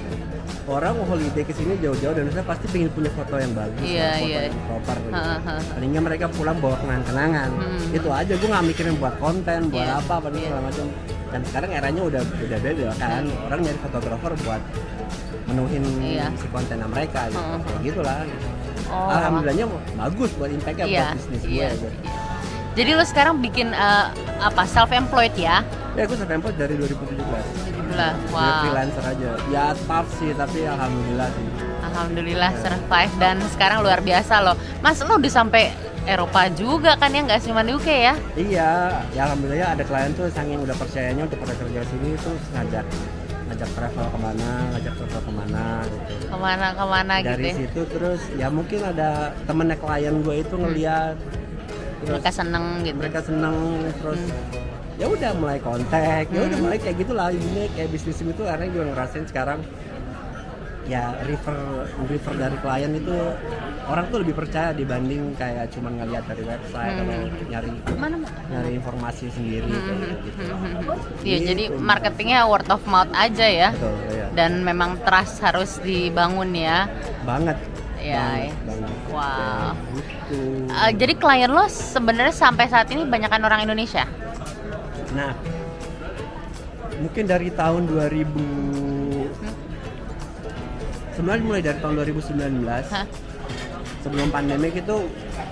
orang 0.65 0.93
mau 0.93 1.05
holiday 1.07 1.41
ke 1.41 1.51
sini 1.51 1.73
jauh-jauh 1.77 2.13
dan 2.13 2.29
saya 2.29 2.45
pasti 2.45 2.65
pengen 2.67 2.89
punya 2.89 3.09
foto 3.09 3.35
yang 3.35 3.51
bagus, 3.51 3.81
Iya, 3.81 4.09
foto 4.13 4.25
iya. 4.25 4.39
yang 4.45 4.57
proper. 4.63 4.95
Gitu. 4.99 5.13
Ha-ha. 5.13 5.55
Paling 5.69 5.89
nggak 5.89 6.05
mereka 6.05 6.25
pulang 6.29 6.57
bawa 6.57 6.75
kenang-kenangan. 6.77 7.49
Hmm. 7.51 7.89
Itu 7.91 8.09
aja 8.09 8.33
gue 8.33 8.49
nggak 8.49 8.65
mikirin 8.67 8.95
buat 8.95 9.15
konten, 9.17 9.59
buat 9.67 9.81
Iya, 9.81 9.97
apa, 9.97 10.13
apa 10.15 10.27
iya. 10.29 10.39
segala 10.43 10.61
macam. 10.63 10.85
Dan 11.29 11.41
sekarang 11.45 11.69
eranya 11.71 12.01
udah 12.03 12.21
udah 12.21 12.59
beda 12.59 12.87
kan. 12.95 13.23
Orang 13.43 13.59
nyari 13.61 13.79
fotografer 13.79 14.31
buat 14.39 14.61
menuhin 15.45 15.83
Iya. 15.99 16.25
si 16.35 16.47
kontennya 16.47 16.85
mereka 16.85 17.19
gitu. 17.27 17.39
Hmm. 17.39 17.61
Kayak 17.61 17.79
gitulah. 17.83 18.17
Oh. 18.89 19.05
Alhamdulillahnya 19.07 19.65
bagus 19.95 20.31
buat 20.33 20.49
impactnya 20.49 20.85
Iya, 20.85 21.01
buat 21.03 21.15
bisnis 21.15 21.41
gue. 21.41 21.51
iya, 21.51 21.67
gitu. 21.73 21.87
iya. 21.89 22.13
Jadi 22.69 22.89
lo 22.93 23.03
sekarang 23.03 23.35
bikin 23.39 23.67
eh, 23.69 24.05
apa 24.39 24.63
self 24.63 24.89
employed 24.89 25.33
ya? 25.35 25.65
Ya 25.93 26.05
gue 26.05 26.15
self 26.15 26.29
employed 26.29 26.55
dari 26.55 26.73
2017. 26.73 27.68
Alhamdulillah. 27.89 28.13
Wow. 28.29 28.61
freelancer 28.61 29.03
aja. 29.03 29.29
Ya 29.49 29.65
tough 29.79 30.09
sih, 30.15 30.31
tapi 30.31 30.59
alhamdulillah 30.63 31.29
sih. 31.29 31.45
Alhamdulillah 31.81 32.51
survive 32.55 33.13
dan 33.17 33.35
sekarang 33.49 33.77
luar 33.81 33.99
biasa 33.99 34.33
loh. 34.39 34.53
Mas 34.79 35.01
lo 35.01 35.17
udah 35.17 35.31
sampai 35.31 35.73
Eropa 36.05 36.47
juga 36.49 36.95
kan 36.95 37.09
ya 37.09 37.21
nggak 37.21 37.41
cuma 37.43 37.61
di 37.61 37.71
UK 37.71 37.87
ya? 37.89 38.13
Iya, 38.33 38.71
ya 39.11 39.21
alhamdulillah 39.25 39.73
ada 39.73 39.83
klien 39.83 40.09
tuh 40.11 40.25
saking 40.27 40.57
udah 40.59 40.73
percayanya 40.73 41.23
untuk 41.23 41.37
pada 41.39 41.53
kerja 41.55 41.81
sini 41.83 42.09
tuh 42.17 42.33
ngajak 42.51 42.85
ngajak 43.45 43.69
travel 43.71 44.05
ke 44.07 44.19
mana, 44.19 44.49
ngajak 44.71 44.93
travel 44.95 45.19
ke 45.19 45.31
mana 45.31 45.63
gitu. 45.83 46.13
Ke 46.23 46.37
mana 46.39 46.65
ke 46.71 46.85
mana 46.87 47.13
gitu 47.19 47.27
Dari 47.27 47.43
ya? 47.43 47.53
situ 47.57 47.81
terus 47.89 48.21
ya 48.33 48.47
mungkin 48.47 48.79
ada 48.83 49.09
temennya 49.43 49.77
klien 49.77 50.15
gue 50.19 50.35
itu 50.39 50.55
ngeliat 50.55 51.15
terus 51.17 51.35
Hmm. 51.99 52.15
Mereka 52.15 52.31
seneng 52.31 52.65
gitu. 52.79 52.95
mereka 52.95 53.19
seneng 53.19 53.55
terus 53.99 54.21
Hmm. 54.23 54.68
Ya 54.99 55.07
udah 55.07 55.31
mulai 55.33 55.57
kontak, 55.57 56.27
ya 56.27 56.39
udah 56.41 56.51
Hmm. 56.51 56.65
mulai 56.65 56.77
kayak 56.77 56.97
gitulah 56.97 57.31
ini 57.31 57.71
kayak 57.71 57.89
bisnis 57.89 58.19
itu 58.19 58.43
karena 58.43 58.65
gue 58.67 58.83
ngerasain 58.85 59.25
sekarang 59.25 59.59
ya 60.83 61.13
refer 61.21 61.53
refer 62.03 62.33
dari 62.33 62.57
klien 62.57 62.91
itu 62.91 63.13
orang 63.85 64.09
tuh 64.09 64.19
lebih 64.19 64.33
percaya 64.33 64.73
dibanding 64.73 65.37
kayak 65.37 65.69
cuman 65.69 66.01
ngeliat 66.01 66.25
dari 66.25 66.43
website 66.43 66.93
Hmm. 66.95 67.01
atau 67.05 67.17
nyari 67.47 67.69
Mana? 67.93 68.17
nyari 68.49 68.69
informasi 68.75 69.25
sendiri 69.29 69.63
Hmm, 69.63 69.85
kayak 69.85 70.19
gitu. 70.25 70.41
hmm. 70.43 70.73
Iya, 71.21 71.37
Gitu. 71.37 71.45
jadi 71.47 71.63
marketingnya 71.71 72.39
word 72.43 72.67
of 72.67 72.81
mouth 72.83 73.13
aja 73.13 73.45
ya. 73.45 73.69
Betul, 73.71 73.93
ya. 74.09 74.27
Dan 74.33 74.51
memang 74.61 74.97
trust 74.99 75.39
harus 75.39 75.77
dibangun 75.79 76.51
ya. 76.51 76.89
Banget. 77.23 77.55
Iya, 77.99 78.15
banget, 78.17 78.41
ya. 78.41 78.51
banget. 78.65 78.91
Wow. 79.05 79.19
Kayak 79.21 79.75
gitu. 79.93 80.39
Eh, 80.65 80.91
jadi 80.97 81.13
klien 81.15 81.51
lo 81.51 81.65
sebenarnya 81.67 82.33
sampai 82.33 82.65
saat 82.65 82.87
ini 82.89 83.05
banyakkan 83.05 83.39
orang 83.39 83.61
Indonesia. 83.61 84.09
Nah, 85.09 85.31
mungkin 86.99 87.23
dari 87.25 87.49
tahun 87.49 87.87
2000 87.87 88.29
Hmm. 89.31 89.55
sebenarnya 91.11 91.43
mulai 91.43 91.61
dari 91.61 91.79
tahun 91.79 91.95
2019 91.97 92.85
Hah? 92.87 93.05
sebelum 93.99 94.27
pandemik 94.29 94.73
itu 94.73 94.95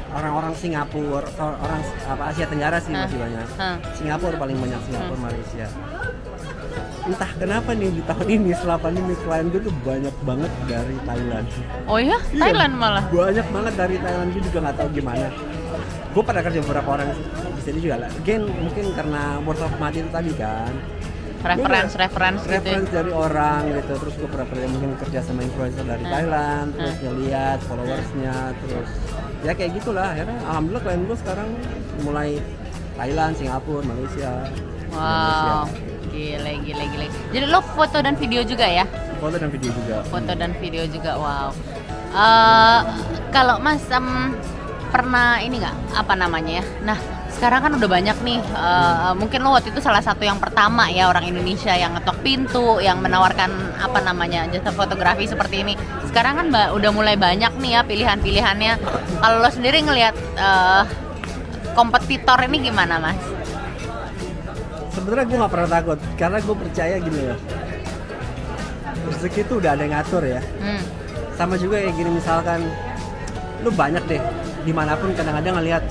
orang-orang 0.09 0.53
Singapura 0.53 1.23
or- 1.35 1.57
orang 1.57 1.79
apa 2.05 2.23
Asia 2.27 2.45
Tenggara 2.45 2.77
sih 2.77 2.91
Hah? 2.91 3.03
masih 3.03 3.17
banyak 3.17 3.47
Hah. 3.55 3.75
Singapura 3.93 4.35
paling 4.35 4.57
banyak 4.57 4.79
Singapura 4.81 5.19
Malaysia 5.21 5.67
entah 7.03 7.31
kenapa 7.33 7.71
nih 7.71 7.89
di 7.89 8.03
tahun 8.03 8.27
ini 8.29 8.49
setelah 8.51 8.77
pandemi 8.77 9.15
klien 9.17 9.47
gue 9.47 9.61
tuh 9.61 9.75
banyak 9.81 10.15
banget 10.21 10.51
dari 10.67 10.95
Thailand 11.01 11.47
Oh 11.85 11.95
ya, 11.97 12.19
Iya, 12.29 12.41
Thailand 12.41 12.73
malah. 12.75 13.03
banyak 13.07 13.47
banget 13.47 13.73
dari 13.77 13.95
Thailand 13.97 14.27
gue 14.29 14.43
juga 14.43 14.57
nggak 14.61 14.75
tahu 14.75 14.89
gimana 14.91 15.27
gue 16.07 16.23
pada 16.25 16.39
kerja 16.41 16.59
beberapa 16.61 16.89
orang 16.93 17.07
di 17.67 17.75
sini 17.75 17.83
juga 17.83 17.99
lah 17.99 18.09
again 18.15 18.47
mungkin 18.47 18.95
karena 18.95 19.43
word 19.43 19.59
of 19.59 19.75
mouth 19.75 19.91
itu 19.93 20.07
tadi 20.07 20.31
kan 20.33 20.71
Reference, 21.37 21.93
reference 21.93 22.41
gitu. 22.41 22.49
ya. 22.49 22.55
reference 22.57 22.89
dari 22.89 23.11
orang 23.13 23.59
gitu 23.69 23.93
terus 23.93 24.13
gue 24.17 24.25
pernah 24.25 24.47
pernah 24.47 24.67
mungkin 24.69 24.91
kerja 24.97 25.19
sama 25.21 25.43
influencer 25.43 25.83
dari 25.83 26.01
Hmm. 26.01 26.11
Thailand 26.11 26.67
terus 26.73 26.95
Hmm. 26.95 27.03
ngeliat 27.05 27.59
followersnya 27.61 28.35
terus 28.57 28.89
ya 29.43 29.51
kayak 29.51 29.71
gitulah 29.75 30.07
akhirnya 30.09 30.39
alhamdulillah 30.43 30.81
klien 30.81 31.01
gue 31.03 31.17
sekarang 31.17 31.49
mulai 32.01 32.29
Thailand 32.95 33.33
Singapura 33.35 33.83
Malaysia 33.83 34.31
Wow, 34.87 35.67
gile, 36.09 36.63
gile, 36.63 36.85
gile. 36.87 37.07
Jadi 37.29 37.45
lo 37.45 37.59
foto 37.61 37.99
dan 37.99 38.15
video 38.15 38.41
juga 38.41 38.63
ya? 38.65 38.87
Foto 39.19 39.35
dan 39.35 39.51
video 39.51 39.69
juga 39.69 39.95
Foto 40.07 40.31
dan 40.31 40.51
video 40.55 40.83
juga, 40.87 41.11
wow. 41.13 41.51
Eh, 42.09 42.79
kalau 43.29 43.59
Mas 43.59 43.83
em, 43.89 44.31
pernah 44.87 45.37
ini 45.37 45.59
nggak 45.59 45.75
apa 45.93 46.13
namanya 46.15 46.63
ya? 46.63 46.65
Nah, 46.81 46.97
sekarang 47.37 47.61
kan 47.61 47.71
udah 47.77 47.85
banyak 47.85 48.17
nih. 48.25 48.39
eh, 48.41 49.13
mungkin 49.13 49.45
lo 49.45 49.53
waktu 49.53 49.69
itu 49.69 49.77
salah 49.77 50.01
satu 50.01 50.25
yang 50.25 50.41
pertama 50.41 50.89
ya 50.89 51.05
orang 51.05 51.23
Indonesia 51.23 51.71
yang 51.71 51.93
ngetok 51.93 52.17
pintu, 52.19 52.81
yang 52.81 52.97
menawarkan 52.97 53.53
apa 53.77 54.01
namanya 54.01 54.49
jasa 54.49 54.73
fotografi 54.73 55.29
seperti 55.29 55.61
ini. 55.61 55.73
Sekarang 56.09 56.41
kan 56.41 56.47
udah 56.49 56.91
mulai 56.91 57.13
banyak 57.13 57.53
nih 57.61 57.77
ya 57.77 57.81
pilihan-pilihannya. 57.85 58.73
Kalau 59.21 59.37
lo 59.37 59.49
sendiri 59.49 59.85
ngelihat 59.85 60.15
eh, 60.35 60.83
kompetitor 61.71 62.41
ini 62.43 62.67
gimana, 62.67 62.97
Mas? 62.97 63.17
sebenarnya 64.89 65.29
gue 65.29 65.37
nggak 65.37 65.53
pernah 65.53 65.69
takut 65.69 65.99
karena 66.17 66.37
gue 66.41 66.55
percaya 66.57 66.95
gini 66.97 67.19
loh 67.21 67.39
rezeki 69.07 69.41
itu 69.45 69.53
udah 69.61 69.71
ada 69.71 69.81
yang 69.85 69.93
ngatur 69.93 70.23
ya 70.25 70.41
Hmm. 70.57 70.81
sama 71.37 71.53
juga 71.55 71.77
kayak 71.79 71.95
gini 71.95 72.09
misalkan 72.11 72.59
lu 73.61 73.69
banyak 73.69 74.03
deh 74.09 74.21
di 74.65 74.73
mana 74.73 74.97
pun 74.97 75.13
kadang-kadang 75.13 75.53
ngelihat 75.61 75.83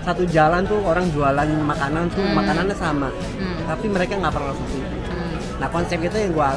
satu 0.00 0.24
jalan 0.26 0.64
tuh 0.64 0.80
orang 0.82 1.06
jualan 1.12 1.46
makanan 1.62 2.08
tuh 2.10 2.24
Hmm. 2.24 2.34
makanannya 2.34 2.76
sama 2.76 3.08
Hmm. 3.08 3.68
tapi 3.68 3.86
mereka 3.86 4.16
nggak 4.16 4.32
pernah 4.32 4.54
itu 4.54 4.78
Hmm. 4.80 5.34
nah 5.60 5.68
konsep 5.68 5.98
itu 6.00 6.16
yang 6.16 6.32
gua 6.32 6.50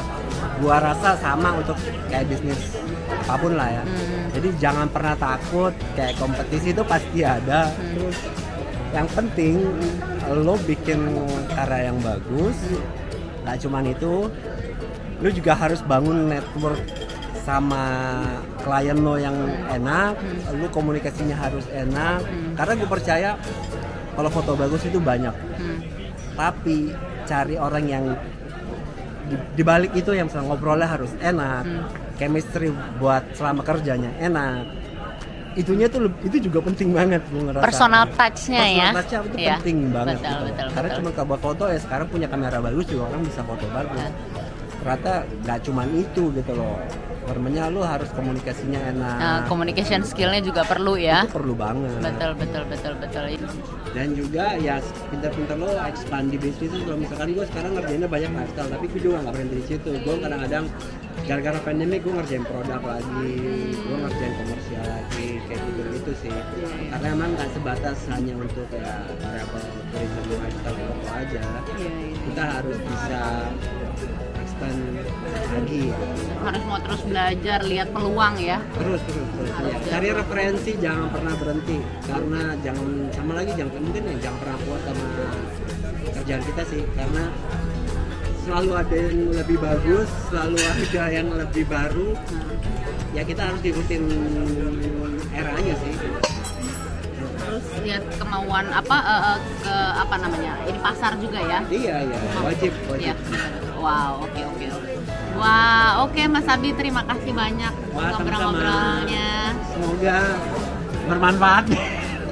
gua 0.58 0.76
rasa 0.80 1.14
sama 1.20 1.52
untuk 1.54 1.76
kayak 2.08 2.26
bisnis 2.26 2.74
apa 3.06 3.34
pun 3.36 3.52
lah 3.54 3.68
ya 3.70 3.84
Hmm. 3.84 4.26
jadi 4.32 4.48
jangan 4.58 4.86
pernah 4.88 5.14
takut 5.14 5.72
kayak 5.94 6.16
kompetisi 6.16 6.72
itu 6.72 6.82
pasti 6.82 7.20
ada 7.22 7.70
Hmm. 7.70 7.92
terus 7.94 8.18
yang 8.90 9.08
penting 9.12 9.54
lo 10.26 10.56
bikin 10.64 11.00
karya 11.48 11.92
yang 11.92 11.98
bagus 12.00 12.56
nggak 13.44 13.56
cuman 13.62 13.84
itu 13.86 14.12
lo 15.16 15.28
juga 15.30 15.52
harus 15.54 15.80
bangun 15.80 16.28
network 16.28 16.82
sama 17.40 17.84
klien 18.66 18.98
lo 18.98 19.14
yang 19.14 19.36
enak 19.70 20.18
Hmm. 20.18 20.58
lo 20.58 20.66
komunikasinya 20.68 21.38
harus 21.38 21.62
enak 21.68 22.18
Hmm. 22.20 22.52
karena 22.52 22.72
gue 22.74 22.88
percaya 22.90 23.30
kalau 24.12 24.26
foto 24.28 24.52
bagus 24.52 24.82
itu 24.82 24.98
banyak 24.98 25.30
Hmm. 25.30 25.78
tapi 26.34 26.90
cari 27.24 27.54
orang 27.56 27.84
yang 27.86 28.04
di, 29.26 29.34
di 29.54 29.62
balik 29.62 29.90
itu 29.92 30.10
yang 30.10 30.26
misalnya 30.26 30.50
ngobrolnya 30.50 30.88
harus 30.88 31.14
enak 31.16 31.62
Hmm. 31.62 31.86
chemistry 32.14 32.68
buat 32.98 33.22
selama 33.32 33.62
kerjanya 33.62 34.10
enak 34.18 34.66
itunya 35.54 35.88
tuh 35.88 36.12
itu 36.20 36.36
juga 36.42 36.60
penting 36.60 36.92
banget 36.92 37.22
gue 37.26 37.40
ngerasa 37.40 37.64
Personal 37.64 38.04
touch-nya 38.12 38.60
ya. 38.66 38.88
Personal 38.90 38.96
touch-nya 38.98 39.20
itu 39.24 39.36
Iya. 39.38 39.54
penting 39.56 39.78
banget 39.88 40.16
Betul, 40.16 40.28
gitu. 40.28 40.44
betul, 40.44 40.66
karena 40.68 40.88
betul. 40.90 40.98
cuma 41.00 41.24
buat 41.24 41.40
foto 41.40 41.64
ya 41.66 41.78
sekarang 41.80 42.06
punya 42.06 42.28
kamera 42.28 42.58
bagus 42.60 42.84
juga 42.84 43.02
orang 43.08 43.22
bisa 43.24 43.40
foto 43.40 43.64
bagus 43.70 44.04
ternyata 44.76 45.12
nggak 45.42 45.58
cuman 45.64 45.86
itu 45.94 46.22
gitu 46.30 46.52
loh 46.52 46.76
Permenya 47.26 47.66
lu 47.74 47.82
harus 47.82 48.06
komunikasinya 48.14 48.78
enak. 48.94 49.16
Nah, 49.18 49.38
communication 49.50 50.06
skillnya 50.06 50.38
juga 50.46 50.62
perlu 50.62 50.94
ya. 50.94 51.26
itu 51.26 51.34
perlu 51.34 51.58
banget. 51.58 51.98
Betul, 51.98 52.30
betul, 52.38 52.62
betul, 52.70 52.92
betul. 53.02 53.24
dan 53.96 54.12
juga 54.12 54.60
ya 54.60 54.76
pintar-pintar 55.08 55.56
lo 55.56 55.72
expand 55.88 56.30
di 56.30 56.38
bisnis. 56.38 56.70
Itu 56.70 56.86
kalau 56.86 56.98
misalkan 57.00 57.34
gue 57.34 57.44
sekarang 57.48 57.72
ngerjainnya 57.74 58.08
banyak 58.12 58.30
lifestyle 58.30 58.70
tapi 58.70 58.84
gue 58.92 59.00
juga 59.00 59.16
nggak 59.26 59.34
berhenti 59.34 59.56
di 59.56 59.66
situ. 59.66 59.90
Gue 60.06 60.14
kadang-kadang 60.22 60.64
gara-gara 61.26 61.58
pandemi 61.64 61.96
gue 61.98 62.12
ngerjain 62.12 62.44
produk 62.46 62.82
lagi 62.86 63.34
gue 63.72 63.96
ngerjain 63.98 64.32
komersial 64.36 64.84
lagi 64.86 65.28
kayak 65.48 65.60
gitu 65.64 65.80
gitu 65.96 66.12
sih. 66.22 66.36
Karena 66.92 67.06
emang 67.10 67.30
nggak 67.34 67.50
sebatas 67.56 67.98
hanya 68.12 68.34
untuk 68.36 68.68
ya 68.70 68.94
travel 69.18 69.64
tourism 69.90 70.24
lifestyle 70.38 70.76
foto 70.76 71.08
aja. 71.10 71.42
Kita 72.20 72.44
harus 72.60 72.78
bisa 72.84 73.20
expand 74.56 74.80
lagi? 75.52 75.82
Harus 76.40 76.62
mau 76.64 76.78
terus 76.80 77.02
belajar, 77.04 77.58
lihat 77.68 77.88
peluang 77.92 78.34
ya. 78.40 78.58
terus 78.72 79.00
terus 79.04 79.28
terus 79.36 79.52
ya. 79.60 79.76
cari 79.92 80.08
referensi 80.16 80.72
jangan 80.80 81.06
pernah 81.12 81.34
berhenti. 81.36 81.78
Karena 82.08 82.42
jangan 82.64 82.88
sama 83.12 83.32
lagi 83.36 83.52
jangan 83.52 83.80
mungkin 83.84 84.02
ya 84.08 84.14
jangan 84.24 84.38
pernah 84.40 84.58
puas 84.64 84.82
sama 84.88 85.06
kerjaan 86.16 86.42
kita 86.48 86.62
sih. 86.72 86.82
Karena 86.96 87.24
selalu 88.46 88.72
ada 88.78 88.96
yang 88.96 89.18
lebih 89.34 89.58
bagus 89.60 90.08
selalu 90.32 90.56
ada 90.56 91.02
yang 91.12 91.28
lebih 91.28 91.64
baru. 91.68 92.08
Ya 93.12 93.22
kita 93.24 93.42
harus 93.48 93.60
ikutin 93.60 94.02
eranya 95.36 95.74
sih. 95.84 95.92
Terus 97.36 97.64
lihat 97.84 98.02
kemauan 98.18 98.66
apa 98.72 98.96
eh, 99.04 99.38
ke 99.62 99.76
apa 100.00 100.14
namanya? 100.18 100.52
Ini 100.64 100.78
pasar 100.80 101.12
juga 101.20 101.40
ya. 101.44 101.60
iya 101.68 101.96
iya. 102.08 102.18
Wajib 102.40 102.72
wajib 102.88 103.16
Wow, 103.86 104.26
oke 104.26 104.42
oke. 104.50 104.66
oke. 104.66 104.92
Wah, 105.38 106.02
oke 106.02 106.22
Mas 106.26 106.48
Abi 106.50 106.74
terima 106.74 107.06
kasih 107.06 107.30
banyak 107.30 107.70
ngobrol-ngobrolnya. 107.94 109.54
semoga 109.70 110.18
bermanfaat 111.06 111.64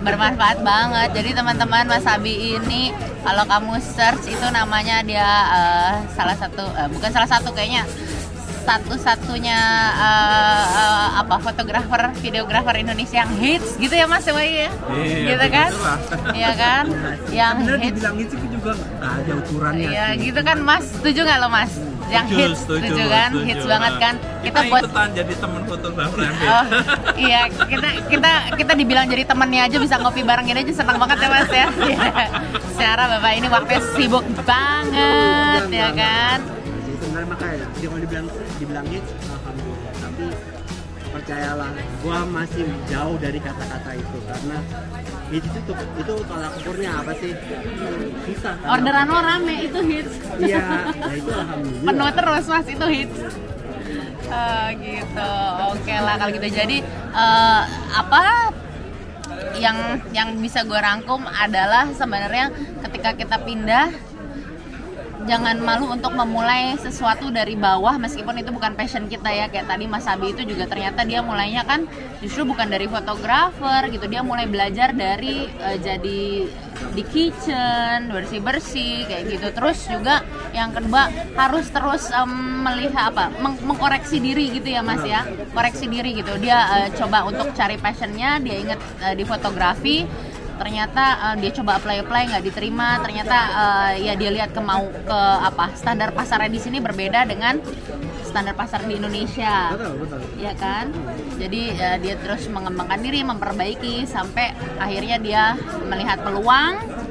bermanfaat 0.03 0.59
banget. 0.67 1.09
Jadi 1.15 1.31
teman-teman 1.31 1.87
Mas 1.87 2.03
Abi 2.11 2.59
ini 2.59 2.91
kalau 3.23 3.47
kamu 3.47 3.79
search 3.79 4.35
itu 4.35 4.47
namanya 4.51 5.07
dia 5.07 5.31
eh, 5.55 5.95
salah 6.19 6.35
satu 6.35 6.67
eh, 6.75 6.91
bukan 6.91 7.11
salah 7.15 7.31
satu 7.31 7.55
kayaknya 7.55 7.87
satu-satunya 8.65 9.61
eh, 9.95 10.65
eh, 10.75 11.09
apa 11.17 11.37
fotografer, 11.39 12.03
videografer 12.19 12.75
Indonesia 12.79 13.17
yang 13.19 13.33
hits 13.37 13.77
gitu 13.77 13.93
ya 13.93 14.07
Mas 14.07 14.25
Wai 14.27 14.67
ya. 14.67 14.71
Iya, 14.91 15.17
gitu 15.31 15.47
kan? 15.49 15.71
Iya 16.33 16.51
kan? 16.55 16.85
yang 17.39 17.55
Bener 17.61 17.79
hits. 17.79 17.89
dibilang 17.95 18.17
itu 18.19 18.35
juga 18.51 18.73
nggak 18.75 19.13
ada 19.15 19.33
ukurannya 19.39 19.87
Iya 19.87 20.07
sih. 20.11 20.21
gitu 20.25 20.41
kan 20.41 20.59
Mas. 20.61 20.85
Setuju 20.91 21.21
nggak 21.23 21.39
lo 21.39 21.49
Mas? 21.49 21.73
Yang 22.05 22.27
Setuju, 22.27 22.41
hits, 22.43 22.59
setuju, 22.61 23.03
kan? 23.09 23.29
setuju. 23.31 23.47
Hits 23.47 23.65
banget 23.65 23.93
kan? 23.97 24.15
Kita, 24.45 24.59
buat 24.69 24.83
ikutan 24.83 25.09
jadi 25.15 25.35
temen 25.35 25.63
fotografer 25.65 26.19
MB. 26.23 26.43
Oh 26.45 26.65
iya 27.17 27.41
kita 27.49 27.89
kita 28.07 28.31
kita 28.55 28.73
dibilang 28.75 29.07
jadi 29.09 29.25
temennya 29.25 29.63
aja 29.65 29.77
bisa 29.81 29.97
ngopi 29.97 30.21
bareng 30.21 30.45
ini 30.45 30.59
aja 30.61 30.73
senang 30.75 30.97
banget 30.97 31.17
ya 31.19 31.29
mas 31.31 31.49
ya. 31.51 31.67
Iya. 31.85 32.27
Secara 32.75 33.03
bapak 33.09 33.33
ini 33.35 33.49
waktunya 33.49 33.81
sibuk 33.95 34.25
banget 34.45 35.65
ya 35.71 35.89
kan. 35.93 36.39
Jadi 37.25 37.33
sebenarnya 37.33 37.57
makanya 37.57 37.67
dia 37.81 37.89
kalau 37.89 38.01
dibilang 38.05 38.27
dibilang 38.61 38.87
hits 38.93 39.11
alhamdulillah 39.33 39.93
tapi 39.97 40.25
percayalah 41.09 41.71
gua 42.05 42.19
masih 42.29 42.67
jauh 42.85 43.17
dari 43.17 43.39
kata-kata 43.41 43.91
itu 43.97 44.19
karena 44.29 44.59
hits 45.33 45.53
itu 45.57 45.73
itu 45.73 46.15
tolak 46.29 46.53
ukurnya 46.61 46.91
apa 47.01 47.13
sih 47.17 47.33
susah 48.29 48.55
kan? 48.61 48.69
Orderan 48.77 49.07
lo 49.09 49.21
rame 49.25 49.55
itu 49.65 49.81
hits. 49.89 50.15
iya 50.37 50.67
nah 50.85 51.13
itu 51.25 51.31
alhamdulillah 51.33 51.85
Penuh 51.89 52.11
terus 52.13 52.45
mas 52.45 52.67
itu 52.69 52.87
hits. 52.93 53.19
Eh, 54.25 54.69
gitu. 54.81 55.33
Oke 55.73 55.95
lah 55.97 56.15
kalau 56.21 56.31
gitu 56.33 56.49
jadi 56.53 56.77
eh, 57.15 57.63
apa 57.95 58.53
yang 59.57 59.77
yang 60.13 60.29
bisa 60.45 60.61
gue 60.67 60.77
rangkum 60.77 61.25
adalah 61.25 61.89
sebenarnya 61.95 62.53
ketika 62.85 63.17
kita 63.17 63.37
pindah 63.41 63.89
jangan 65.25 65.57
malu 65.61 65.91
untuk 65.91 66.13
memulai 66.13 66.77
sesuatu 66.77 67.33
dari 67.33 67.57
bawah 67.57 67.97
meskipun 67.97 68.39
itu 68.41 68.51
bukan 68.53 68.77
passion 68.77 69.09
kita 69.09 69.29
ya. 69.33 69.47
Kayak 69.49 69.67
tadi 69.73 69.85
Mas 69.89 70.07
Abi 70.09 70.33
itu 70.37 70.45
juga 70.45 70.69
ternyata 70.69 71.03
dia 71.03 71.25
mulainya 71.25 71.65
kan 71.65 71.89
justru 72.21 72.45
bukan 72.45 72.69
dari 72.69 72.87
fotografer 72.87 73.89
gitu. 73.91 74.05
Dia 74.07 74.21
mulai 74.21 74.45
belajar 74.47 74.93
dari 74.93 75.49
eh, 75.49 75.79
jadi 75.81 76.23
di 76.95 77.03
kitchen 77.07 78.13
bersih 78.13 78.41
bersih 78.45 79.09
kayak 79.09 79.25
gitu. 79.33 79.47
Terus 79.51 79.79
juga 79.89 80.21
yang 80.53 80.71
kedua 80.71 81.11
harus 81.35 81.67
terus 81.73 82.13
em, 82.13 82.31
melihat 82.63 83.11
apa 83.11 83.33
meng- 83.41 83.61
mengkoreksi 83.65 84.21
diri 84.21 84.53
gitu 84.53 84.69
ya 84.71 84.85
Mas 84.85 85.03
ya. 85.03 85.25
Koreksi 85.51 85.89
diri 85.89 86.15
gitu. 86.15 86.37
Dia 86.39 86.85
eh, 86.85 86.89
coba 86.95 87.25
untuk 87.27 87.51
cari 87.57 87.81
passionnya. 87.81 88.39
Dia 88.39 88.57
inget 88.61 88.81
eh, 89.03 89.15
di 89.17 89.25
fotografi 89.27 90.05
ternyata 90.57 91.05
eh, 91.33 91.37
dia 91.45 91.51
coba 91.55 91.79
apply 91.79 92.07
apply 92.07 92.23
nggak 92.35 92.45
diterima. 92.45 93.01
Ternyata 93.03 93.39
eh, 93.53 93.93
ya 94.11 94.15
dia 94.15 94.31
lihat 94.31 94.51
ke 94.55 94.61
mau 94.63 94.87
ke 94.89 95.21
apa 95.45 95.75
standar 95.77 96.11
pasarnya 96.15 96.51
di 96.51 96.61
sini 96.61 96.79
berbeda 96.83 97.27
dengan 97.29 97.59
standar 98.25 98.59
pasar 98.59 98.83
di 98.83 98.99
Indonesia. 98.99 99.71
Betul 99.79 99.95
betul. 100.03 100.19
Ya 100.43 100.53
kan? 100.59 100.91
Jadi 101.39 101.63
ya, 101.79 101.95
dia 102.03 102.19
terus 102.19 102.51
mengembangkan 102.51 102.99
diri 102.99 103.23
memperbaiki 103.23 104.03
sampai 104.11 104.51
akhirnya 104.83 105.23
dia 105.23 105.45
melihat 105.87 106.19
peluang 106.27 107.04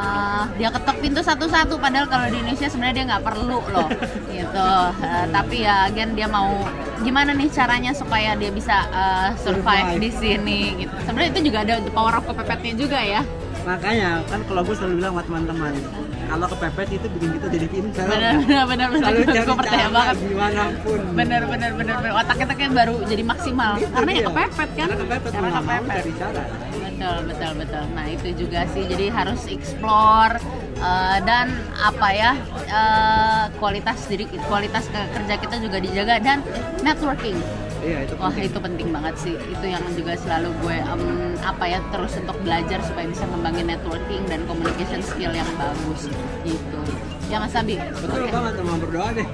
Uh, 0.00 0.48
dia 0.56 0.72
ketok 0.72 0.96
pintu 1.04 1.20
satu-satu 1.20 1.76
padahal 1.76 2.08
kalau 2.08 2.32
di 2.32 2.40
Indonesia 2.40 2.72
sebenarnya 2.72 2.96
dia 2.96 3.06
nggak 3.12 3.24
perlu 3.28 3.60
loh 3.68 3.88
gitu. 4.32 4.68
Uh, 5.04 5.24
tapi 5.28 5.68
ya 5.68 5.92
again 5.92 6.16
dia 6.16 6.24
mau 6.24 6.64
gimana 7.04 7.36
nih 7.36 7.52
caranya 7.52 7.92
supaya 7.92 8.32
dia 8.32 8.48
bisa 8.48 8.88
uh, 8.88 9.36
survive 9.36 10.00
Survive. 10.00 10.00
di 10.00 10.10
sini 10.16 10.60
gitu. 10.84 10.94
Sebenarnya 11.04 11.30
itu 11.36 11.40
juga 11.52 11.58
ada 11.68 11.74
power 11.92 12.14
of 12.16 12.24
kepepetnya 12.32 12.72
juga 12.80 12.98
ya. 13.04 13.20
Makanya 13.60 14.24
kan 14.24 14.40
kalau 14.48 14.64
gue 14.64 14.72
selalu 14.72 15.04
bilang 15.04 15.12
sama 15.12 15.22
teman-teman 15.28 15.72
kalau 16.30 16.46
kepepet 16.46 16.88
itu 16.94 17.06
bikin 17.10 17.28
kita 17.36 17.46
jadi 17.50 17.66
pintar 17.66 18.04
benar 18.14 18.64
benar 18.64 18.88
benar. 18.88 19.10
Benar 19.12 19.42
gue 19.44 19.56
percaya 19.58 19.86
banget. 19.92 20.16
gimana 20.24 20.62
pun 20.80 21.00
bener 21.12 21.42
bener 21.44 21.70
bener 21.76 21.94
otak 22.16 22.36
kita 22.40 22.52
kayak 22.56 22.72
baru 22.72 22.96
jadi 23.04 23.22
maksimal. 23.26 23.72
Itu 23.76 23.92
karena 23.92 24.10
ya 24.10 24.16
dia. 24.16 24.28
kepepet 24.32 24.70
kan? 24.78 24.88
Karena 24.88 24.96
kepepet 25.04 25.30
karena 25.34 25.50
kepepet. 25.52 25.92
cari 25.92 26.12
cara 26.16 26.44
betul 27.00 27.32
betul 27.32 27.52
betul. 27.56 27.84
Nah 27.96 28.06
itu 28.06 28.28
juga 28.36 28.68
sih. 28.68 28.84
Jadi 28.84 29.08
harus 29.08 29.40
explore 29.48 30.36
eh, 30.76 31.18
dan 31.24 31.48
apa 31.80 32.08
ya 32.12 32.32
eh, 32.68 33.44
kualitas 33.56 34.04
diri 34.04 34.28
kualitas 34.44 34.84
ke- 34.92 35.08
kerja 35.16 35.34
kita 35.40 35.56
juga 35.64 35.80
dijaga 35.80 36.20
dan 36.20 36.44
networking. 36.84 37.40
Iya 37.80 38.04
itu 38.04 38.12
wah 38.20 38.28
penting. 38.28 38.52
itu 38.52 38.58
penting 38.60 38.88
banget 38.92 39.14
sih. 39.16 39.34
Itu 39.40 39.64
yang 39.64 39.80
juga 39.96 40.12
selalu 40.20 40.52
gue 40.60 40.76
em, 40.76 41.02
apa 41.40 41.64
ya 41.64 41.80
terus 41.88 42.12
untuk 42.20 42.36
belajar 42.44 42.84
supaya 42.84 43.08
bisa 43.08 43.24
ngembangin 43.24 43.72
networking 43.72 44.22
dan 44.28 44.44
communication 44.44 45.00
skill 45.00 45.32
yang 45.32 45.48
bagus. 45.56 46.12
Gitu. 46.44 46.80
Ya 47.32 47.40
mas 47.40 47.56
Abi? 47.56 47.80
Betul 47.80 48.28
Oke. 48.28 48.32
banget 48.36 48.52
sama 48.60 48.74
berdoa 48.76 49.08
deh. 49.16 49.24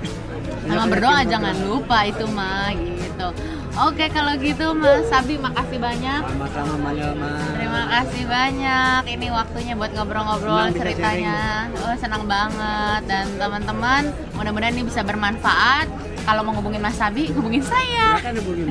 Sama 0.63 0.71
Banyak 0.71 0.87
berdoa 0.95 1.19
jangan 1.27 1.57
lupa 1.67 1.99
itu 2.07 2.25
mah 2.31 2.71
gitu 2.71 3.29
oke 3.77 4.05
kalau 4.11 4.33
gitu 4.41 4.73
mas 4.73 5.05
Sabi 5.13 5.37
makasih 5.37 5.79
banyak. 5.79 6.23
Sama-sama 6.25 6.75
Mayama 6.81 7.33
terima 7.53 7.83
kasih 7.93 8.25
banyak. 8.25 9.01
Ini 9.07 9.27
waktunya 9.31 9.73
buat 9.77 9.93
ngobrol-ngobrol 9.93 10.73
ceritanya. 10.73 11.69
oh 11.85 11.97
senang 12.01 12.25
banget. 12.25 13.03
Dan 13.05 13.27
teman-teman 13.37 14.03
mudah-mudahan 14.35 14.75
ini 14.75 14.85
bisa 14.89 15.05
bermanfaat 15.05 16.16
kalau 16.27 16.43
mau 16.43 16.59
ngubungin 16.59 16.83
mas 16.83 16.99
Sabi 16.99 17.31
hubungin 17.31 17.63
saya. 17.63 18.19
Kan 18.19 18.35
hubungin 18.43 18.67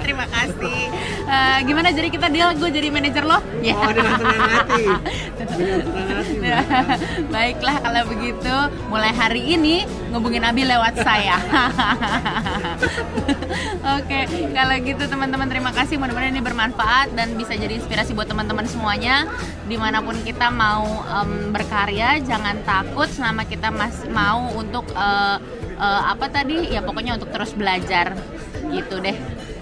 terima 0.00 0.24
kasih. 0.32 0.80
Eh, 1.28 1.58
gimana? 1.68 1.92
Jadi 1.92 2.08
kita 2.08 2.32
deal 2.32 2.56
gue 2.56 2.70
jadi 2.72 2.88
manajer 2.88 3.24
lo? 3.28 3.36
Ya. 3.60 3.76
Oh 3.76 3.92
dengan 3.92 4.16
senang 4.16 4.42
hati. 4.48 4.84
Dengan 5.36 5.80
senang 5.84 6.08
hati 6.16 6.34
Mbak. 6.40 6.64
Baiklah 7.36 7.76
kalau 7.84 8.02
begitu 8.08 8.54
mulai 8.88 9.12
hari 9.12 9.60
ini 9.60 9.84
ngubungin 10.08 10.42
Abi 10.42 10.64
lewat 10.64 11.04
saya. 11.04 11.36
Oke, 14.00 14.24
kalau 14.56 14.74
gitu 14.80 15.04
teman-teman 15.04 15.46
terima 15.52 15.70
kasih. 15.76 16.00
Mudah-mudahan 16.00 16.32
ini 16.32 16.42
bermanfaat 16.42 17.12
dan 17.12 17.36
bisa 17.36 17.52
jadi 17.54 17.76
inspirasi 17.76 18.16
buat 18.16 18.26
teman-teman 18.26 18.64
semuanya. 18.64 19.28
Di 19.68 19.76
mana 19.76 20.00
pun 20.00 20.16
kita 20.24 20.48
mau 20.48 21.04
em, 21.04 21.52
berkarya 21.52 22.18
jangan 22.24 22.56
takut 22.64 23.06
selama 23.06 23.44
kita 23.44 23.68
masih 23.70 24.08
mau 24.10 24.48
untuk 24.56 24.88
eh, 24.96 25.36
eh, 25.80 26.02
apa 26.12 26.28
tadi 26.28 26.68
ya 26.68 26.84
pokoknya 26.84 27.16
untuk 27.16 27.32
terus 27.32 27.56
belajar 27.56 28.12
gitu 28.68 29.00
deh. 29.00 29.16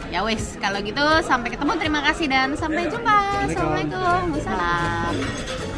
Ya 0.09 0.25
wes, 0.25 0.57
kalau 0.57 0.81
gitu 0.81 1.05
sampai 1.21 1.53
ketemu 1.53 1.73
terima 1.77 2.01
kasih 2.01 2.27
dan 2.33 2.57
sampai 2.57 2.89
jumpa. 2.89 3.45
Assalamualaikum. 3.45 4.35
Wassalam. 4.35 5.78